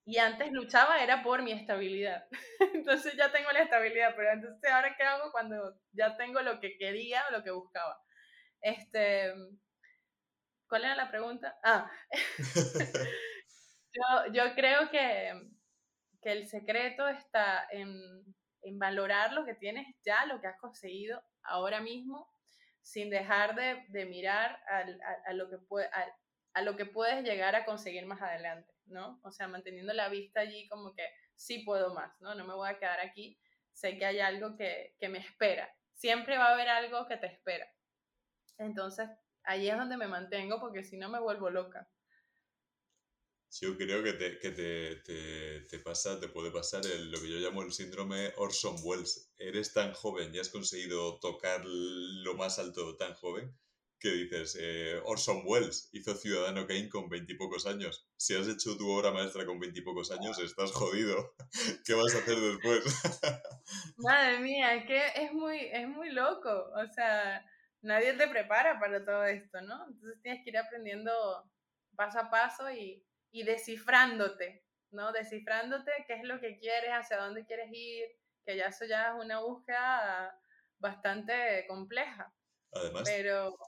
[0.07, 2.27] y antes luchaba era por mi estabilidad.
[2.75, 6.77] entonces ya tengo la estabilidad, pero entonces ahora qué hago cuando ya tengo lo que
[6.77, 7.99] quería o lo que buscaba.
[8.61, 9.33] Este,
[10.69, 11.59] ¿cuál era la pregunta?
[11.63, 11.91] Ah,
[13.93, 15.33] yo, yo creo que,
[16.23, 18.35] que el secreto está en
[18.65, 22.29] en valorar lo que tienes ya, lo que has conseguido ahora mismo,
[22.83, 25.57] sin dejar de, mirar a, lo que
[26.53, 29.21] a, lo que puedes llegar a conseguir más adelante, ¿no?
[29.23, 32.35] O sea, manteniendo la vista allí como que sí puedo más, ¿no?
[32.35, 33.39] No me voy a quedar aquí,
[33.73, 37.27] sé que hay algo que, que me espera, siempre va a haber algo que te
[37.27, 37.67] espera.
[38.59, 39.09] Entonces,
[39.45, 41.89] ahí es donde me mantengo porque si no me vuelvo loca.
[43.61, 47.31] Yo creo que te, que te, te, te pasa, te puede pasar el, lo que
[47.31, 49.33] yo llamo el síndrome Orson Welles.
[49.39, 53.55] Eres tan joven y has conseguido tocar lo más alto tan joven
[54.05, 58.07] que dices, eh, Orson Welles hizo Ciudadano Kane con veintipocos años.
[58.19, 61.35] Si has hecho tu obra maestra con veintipocos años, estás jodido.
[61.87, 62.85] ¿Qué vas a hacer después?
[63.97, 66.51] Madre mía, es que es muy, es muy loco.
[66.51, 67.47] O sea,
[67.81, 69.87] nadie te prepara para todo esto, ¿no?
[69.89, 71.11] Entonces tienes que ir aprendiendo
[71.97, 73.03] paso a paso y,
[73.35, 75.13] y descifrándote, ¿no?
[75.13, 78.07] Descifrándote qué es lo que quieres, hacia dónde quieres ir,
[78.47, 80.41] que ya eso ya es una búsqueda
[80.79, 82.33] bastante compleja.
[82.71, 83.59] Además, pero...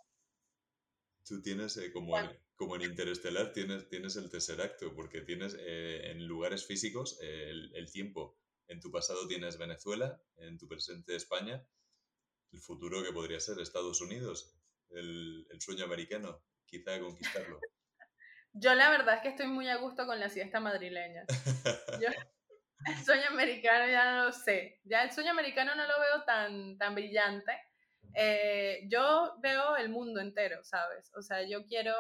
[1.24, 5.56] tú tienes, eh, como, en, como en Interestelar, tienes, tienes el tercer acto, porque tienes
[5.58, 8.38] eh, en lugares físicos eh, el, el, tiempo.
[8.68, 11.66] En tu pasado tienes Venezuela, en tu presente España,
[12.52, 14.56] el futuro que podría ser Estados Unidos,
[14.90, 17.58] el, el sueño americano, quizá conquistarlo.
[18.59, 21.24] Yo la verdad es que estoy muy a gusto con la siesta madrileña.
[22.00, 22.09] Yo,
[22.86, 24.80] el sueño americano ya no lo sé.
[24.84, 27.52] Ya el sueño americano no lo veo tan, tan brillante.
[28.14, 31.12] Eh, yo veo el mundo entero, ¿sabes?
[31.16, 31.94] O sea, yo quiero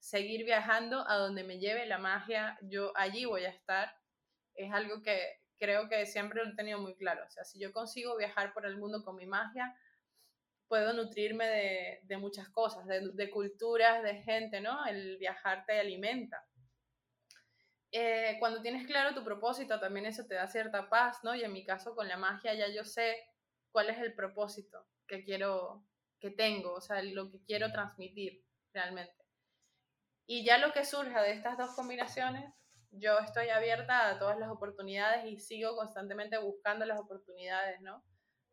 [0.00, 2.58] seguir viajando a donde me lleve la magia.
[2.62, 3.94] Yo allí voy a estar.
[4.54, 7.24] Es algo que creo que siempre lo he tenido muy claro.
[7.24, 9.74] O sea, si yo consigo viajar por el mundo con mi magia,
[10.74, 14.84] puedo nutrirme de, de muchas cosas, de, de, culturas, de gente, ¿no?
[14.86, 16.44] El viajar te alimenta.
[17.92, 21.32] Eh, cuando tienes claro tu propósito, también eso te da cierta paz, ¿no?
[21.32, 23.24] Y en mi caso con la magia ya yo sé
[23.70, 25.86] cuál es el propósito que quiero,
[26.18, 29.24] que tengo, o sea, lo que quiero transmitir realmente.
[30.26, 32.52] Y ya lo que surja de estas dos combinaciones,
[32.90, 38.02] yo estoy abierta a todas las oportunidades y sigo constantemente buscando las oportunidades, ¿no?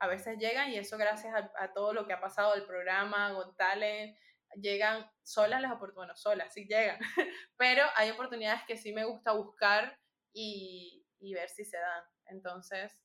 [0.01, 3.55] A veces llegan y eso gracias a, todo lo que ha pasado del programa, Got
[3.55, 4.17] Talent,
[4.55, 6.99] llegan solas las oportunidades, bueno, solas, sí llegan,
[7.57, 9.95] pero hay oportunidades que sí me gusta buscar
[10.33, 12.03] y, y ver si se dan.
[12.25, 12.99] Entonces,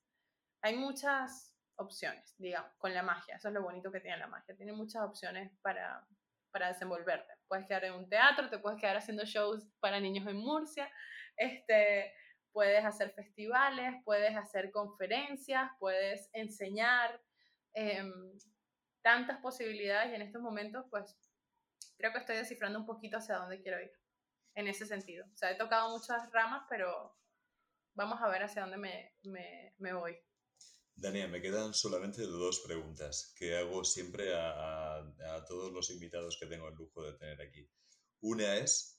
[0.62, 3.36] hay muchas opciones, digamos, con la magia.
[3.36, 4.56] Eso es lo bonito que tiene la magia.
[4.56, 6.02] Tiene muchas opciones para,
[6.50, 7.30] para desenvolverte.
[7.46, 10.90] Puedes quedar en un teatro, te puedes quedar haciendo shows para niños en Murcia,
[11.36, 12.14] este,
[12.56, 17.22] puedes hacer festivales, puedes hacer conferencias, puedes enseñar,
[17.74, 18.32] em,
[19.02, 21.14] tantas posibilidades y en estos momentos pues
[21.98, 23.92] creo que estoy descifrando un poquito hacia dónde quiero ir
[24.54, 25.26] en ese sentido.
[25.34, 27.14] O sea, he tocado muchas ramas, pero
[27.92, 30.16] vamos a ver hacia dónde me, me, me voy.
[30.94, 36.46] Daniel, me quedan solamente dos preguntas que hago siempre a, a, todos los invitados que
[36.46, 37.70] tengo el lujo de tener aquí.
[38.22, 38.98] Una es,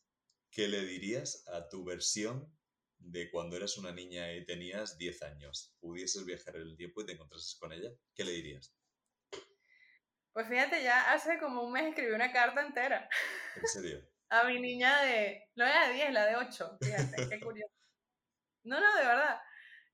[0.52, 2.56] ¿qué le dirías a tu versión
[3.00, 5.76] de cuando eras una niña y tenías 10 años?
[5.80, 7.90] ¿Pudieses viajar en el tiempo y te encontrases con ella?
[8.16, 8.76] ¿Qué le dirías?
[10.34, 13.10] Pues fíjate, ya hace como un mes escribí una carta entera.
[13.56, 14.08] ¿En serio?
[14.30, 17.74] a mi niña de, no era de 10, la de 8, fíjate, qué curioso.
[18.64, 19.42] No, no, de verdad.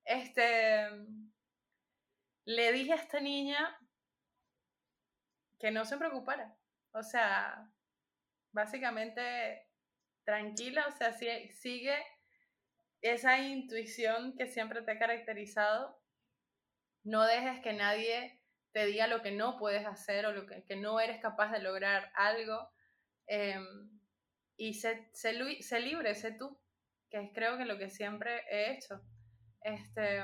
[0.04, 0.90] Este,
[2.46, 3.80] le dije a esta niña
[5.60, 6.58] que no se preocupara.
[6.92, 7.72] O sea,
[8.52, 9.70] básicamente
[10.26, 12.06] tranquila, o sea, sigue
[13.04, 16.02] esa intuición que siempre te ha caracterizado.
[17.04, 18.42] No dejes que nadie
[18.72, 22.12] te diga lo que no puedes hacer o lo que, no eres capaz de lograr
[22.16, 22.72] algo.
[23.28, 24.00] Em,
[24.56, 26.58] y sé, sé, libre, sé tú,
[27.10, 29.02] que es creo que lo que siempre he hecho.
[29.62, 30.24] Este,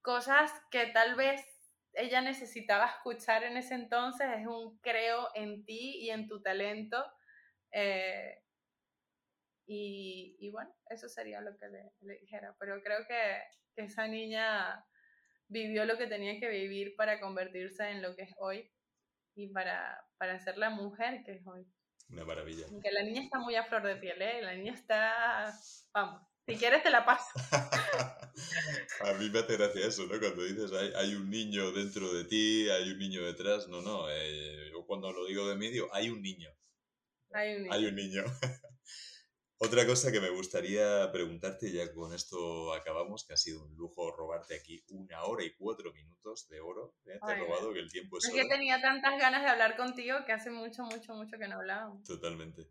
[0.00, 1.44] cosas que tal vez
[1.92, 7.04] ella necesitaba escuchar en ese entonces es un creo en ti y en tu talento.
[7.70, 8.45] Eh,
[9.66, 12.54] y, y, bueno, eso sería lo que le, le dijera.
[12.58, 13.42] Pero creo que,
[13.74, 14.84] que, esa niña
[15.48, 18.70] vivió lo que tenía que vivir para convertirse en lo que es hoy
[19.34, 21.66] y para, para ser la mujer que es hoy.
[22.08, 22.66] Una maravilla.
[22.70, 24.40] Aunque la niña está muy a flor de piel, ¿eh?
[24.42, 25.52] La niña está...
[25.92, 27.26] Vamos, si quieres te la paso.
[29.04, 30.18] a mí me hace gracia eso, ¿no?
[30.20, 33.66] Cuando dices hay, hay, un niño dentro de ti, hay un niño detrás.
[33.66, 34.08] No, no.
[34.08, 36.48] Eh, yo cuando lo digo de medio, hay un niño.
[37.32, 37.74] Hay un niño.
[37.74, 38.24] Hay un niño.
[39.58, 44.10] Otra cosa que me gustaría preguntarte, ya con esto acabamos, que ha sido un lujo
[44.14, 46.94] robarte aquí una hora y cuatro minutos de oro.
[47.06, 47.18] ¿eh?
[47.26, 50.18] Te he robado que el tiempo es, es que tenía tantas ganas de hablar contigo
[50.26, 52.06] que hace mucho, mucho, mucho que no hablábamos.
[52.06, 52.68] Totalmente.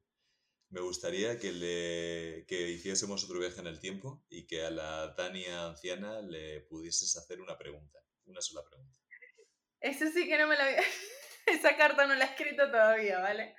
[0.70, 5.16] Me gustaría que, le, que hiciésemos otro viaje en el tiempo y que a la
[5.16, 9.00] Tania anciana le pudieses hacer una pregunta, una sola pregunta.
[9.80, 10.84] Eso sí que no me la había...
[11.48, 13.56] Esa carta no la he escrito todavía, ¿vale?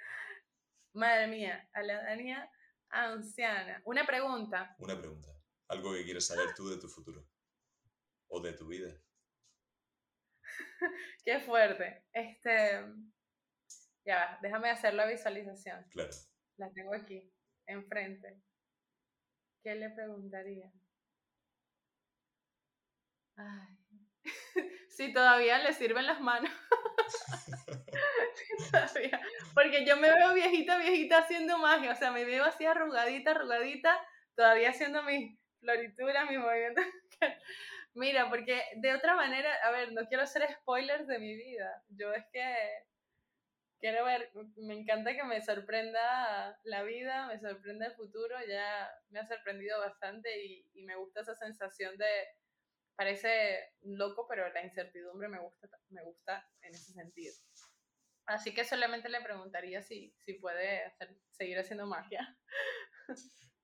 [0.92, 2.50] Madre mía, a la Tania
[2.91, 3.82] anciana.
[3.84, 4.74] Una pregunta.
[4.78, 5.28] Una pregunta.
[5.68, 7.26] Algo que quieres saber tú de tu futuro.
[8.28, 8.93] O de tu vida.
[11.24, 12.07] Qué fuerte.
[12.12, 12.84] Este.
[14.05, 15.84] Ya va, déjame hacer la visualización.
[15.91, 16.11] Claro.
[16.59, 17.32] La tengo aquí,
[17.66, 18.41] enfrente.
[19.62, 20.72] ¿Qué le preguntaría?
[23.37, 23.86] Ay.
[24.88, 26.52] si todavía le sirven las manos.
[29.54, 31.92] Porque yo me veo viejita, viejita haciendo magia.
[31.92, 33.98] O sea, me veo así arrugadita, arrugadita,
[34.34, 36.84] todavía haciendo mis florituras, mis movimientos.
[37.94, 41.82] Mira, porque de otra manera, a ver, no quiero hacer spoilers de mi vida.
[41.88, 42.44] Yo es que
[43.80, 48.36] quiero ver, me encanta que me sorprenda la vida, me sorprenda el futuro.
[48.46, 52.06] Ya me ha sorprendido bastante y, y me gusta esa sensación de
[52.97, 57.34] parece loco, pero la incertidumbre me gusta, me gusta en ese sentido.
[58.26, 60.92] Así que solamente le preguntaría si, si puede
[61.30, 62.36] seguir haciendo magia.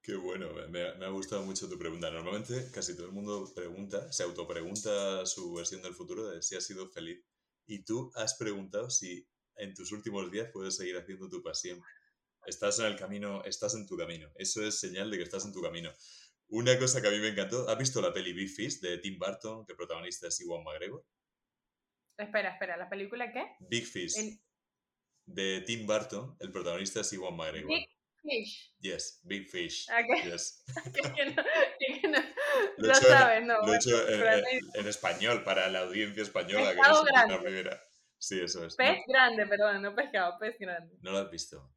[0.02, 2.10] Qué bueno, me, ha gustado mucho tu pregunta.
[2.10, 6.60] Normalmente casi todo el mundo pregunta, se autopregunta su versión del futuro de si ha
[6.60, 7.24] sido feliz.
[7.66, 11.80] Y tú has preguntado si en tus últimos días puedes seguir haciendo tu pasión.
[12.44, 14.28] Estás en el camino, estás en tu camino.
[14.34, 15.92] Eso es señal de que estás en tu camino.
[16.52, 19.18] Una cosa que a mí me encantó, ¿has visto la peli Big Fish de Tim
[19.18, 21.02] Burton, que protagonista es Iwan McGregor?
[22.18, 23.56] Espera, espera, ¿la película qué?
[23.60, 24.38] Big Fish.
[25.24, 27.68] De Tim Burton, el protagonista es Iwan McGregor.
[27.68, 27.88] Big
[28.20, 28.74] Fish.
[28.80, 29.88] Yes, Big Fish.
[29.88, 30.30] Okay.
[30.30, 30.62] Yes.
[32.76, 33.66] lo, sabes, no.
[33.66, 34.06] Lo he hecho
[34.74, 36.74] en, español, para la audiencia española.
[36.74, 37.38] Pescado que grande.
[37.38, 37.82] primera.
[38.18, 38.76] Sí, eso es.
[38.76, 40.98] Pez grande, perdón, no pescado, pez grande.
[41.00, 41.74] ¿No lo has visto?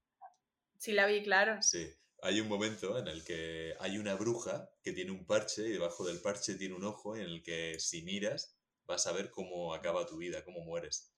[0.78, 1.62] Sí, la vi, claro.
[1.62, 1.96] Sí
[2.26, 6.04] hay un momento en el que hay una bruja que tiene un parche y debajo
[6.04, 8.58] del parche tiene un ojo en el que si miras
[8.88, 11.14] vas a ver cómo acaba tu vida, cómo mueres.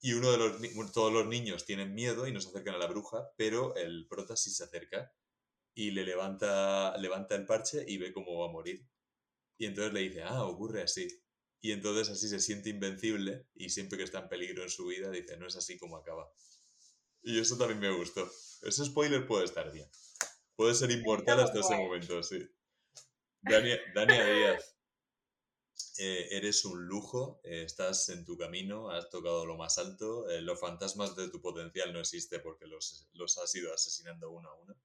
[0.00, 2.86] Y uno de los todos los niños tienen miedo y no se acercan a la
[2.86, 5.12] bruja, pero el prota sí se acerca
[5.74, 8.86] y le levanta, levanta el parche y ve cómo va a morir.
[9.58, 11.08] Y entonces le dice, ah, ocurre así.
[11.60, 15.10] Y entonces así se siente invencible y siempre que está en peligro en su vida
[15.10, 16.32] dice, no es así como acaba.
[17.22, 18.30] Y eso también me gustó.
[18.62, 19.88] Ese spoiler puede estar bien.
[20.56, 22.46] Puede ser inmortal hasta ese momento, sí.
[23.42, 24.76] Dania, Díaz,
[25.98, 30.28] eh, eres un lujo, eh, estás en tu camino, has tocado lo más alto.
[30.30, 34.48] Eh, los fantasmas de tu potencial no existe porque los, los has ido asesinando uno
[34.48, 34.76] a uno.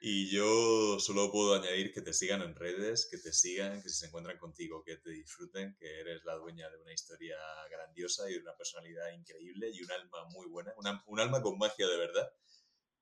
[0.00, 3.96] Y yo solo puedo añadir que te sigan en redes, que te sigan, que si
[3.96, 7.38] se encuentran contigo, que te disfruten, que eres la dueña de una historia
[7.70, 10.74] grandiosa y de una personalidad increíble y un alma muy buena,
[11.06, 12.30] un alma con magia de verdad.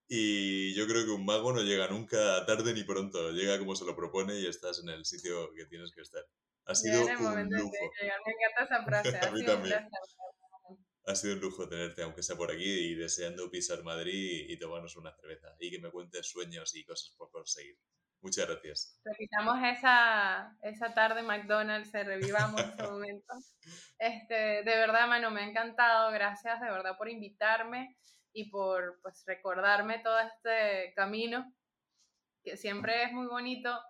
[0.07, 3.87] Y yo creo que un mago no llega nunca tarde ni pronto, llega como se
[3.87, 6.23] lo propone y estás en el sitio que tienes que estar.
[6.67, 7.33] Ha sido un lujo.
[7.33, 9.19] Me encanta esa frase.
[9.19, 9.89] A mí también
[11.07, 14.97] ha sido un lujo tenerte, aunque sea por aquí, y deseando pisar Madrid y tomarnos
[14.97, 17.77] una cerveza y que me cuentes sueños y cosas por conseguir.
[18.21, 18.99] Muchas gracias.
[19.05, 23.35] Repitamos esa, esa tarde en McDonald's, revivamos ese momento.
[23.99, 26.11] Este, de verdad, Manu, me ha encantado.
[26.11, 27.99] Gracias de verdad por invitarme
[28.35, 31.55] y por pues, recordarme todo este camino,
[32.43, 33.81] que siempre es muy bonito,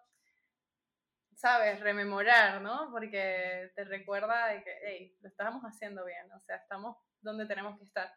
[1.34, 2.90] sabes, rememorar, ¿no?
[2.92, 7.78] Porque te recuerda de que, hey, lo estábamos haciendo bien, o sea, estamos donde tenemos
[7.78, 8.12] que estar.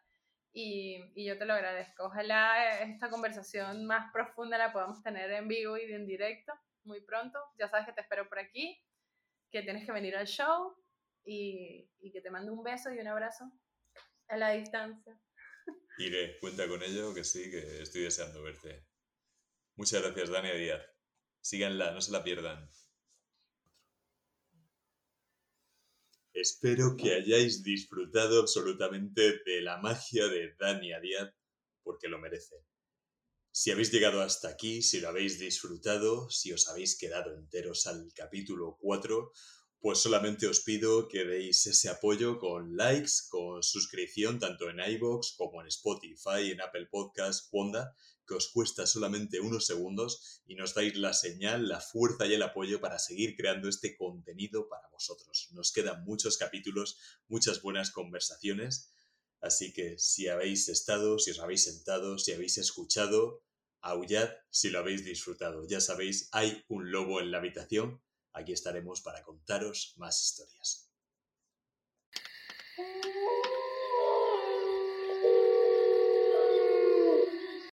[0.52, 2.04] Y, y, yo te lo agradezco.
[2.04, 6.52] Ojalá esta conversación más profunda la podamos tener en vivo y en directo
[6.84, 7.38] muy pronto.
[7.58, 8.82] Ya sabes que te espero por aquí,
[9.50, 10.74] que tienes que venir al show
[11.24, 13.50] y, y que te mando un beso y un abrazo
[14.28, 15.18] a la distancia.
[15.98, 18.86] Iré, cuenta con ello, que sí, que estoy deseando verte.
[19.74, 20.82] Muchas gracias, Dania Díaz.
[21.40, 22.70] Síganla, no se la pierdan.
[26.32, 31.00] Espero que hayáis disfrutado absolutamente de la magia de Dania
[31.82, 32.54] porque lo merece.
[33.50, 38.12] Si habéis llegado hasta aquí, si lo habéis disfrutado, si os habéis quedado enteros al
[38.14, 39.32] capítulo 4,
[39.80, 45.34] pues solamente os pido que deis ese apoyo con likes, con suscripción tanto en iBox
[45.36, 47.94] como en Spotify, en Apple Podcasts, Wanda,
[48.26, 52.42] que os cuesta solamente unos segundos y nos dais la señal, la fuerza y el
[52.42, 55.48] apoyo para seguir creando este contenido para vosotros.
[55.52, 56.98] Nos quedan muchos capítulos,
[57.28, 58.90] muchas buenas conversaciones,
[59.40, 63.42] así que si habéis estado, si os habéis sentado, si habéis escuchado,
[63.80, 65.66] aullad si lo habéis disfrutado.
[65.66, 68.02] Ya sabéis, hay un lobo en la habitación.
[68.38, 70.88] Aquí estaremos para contaros más historias.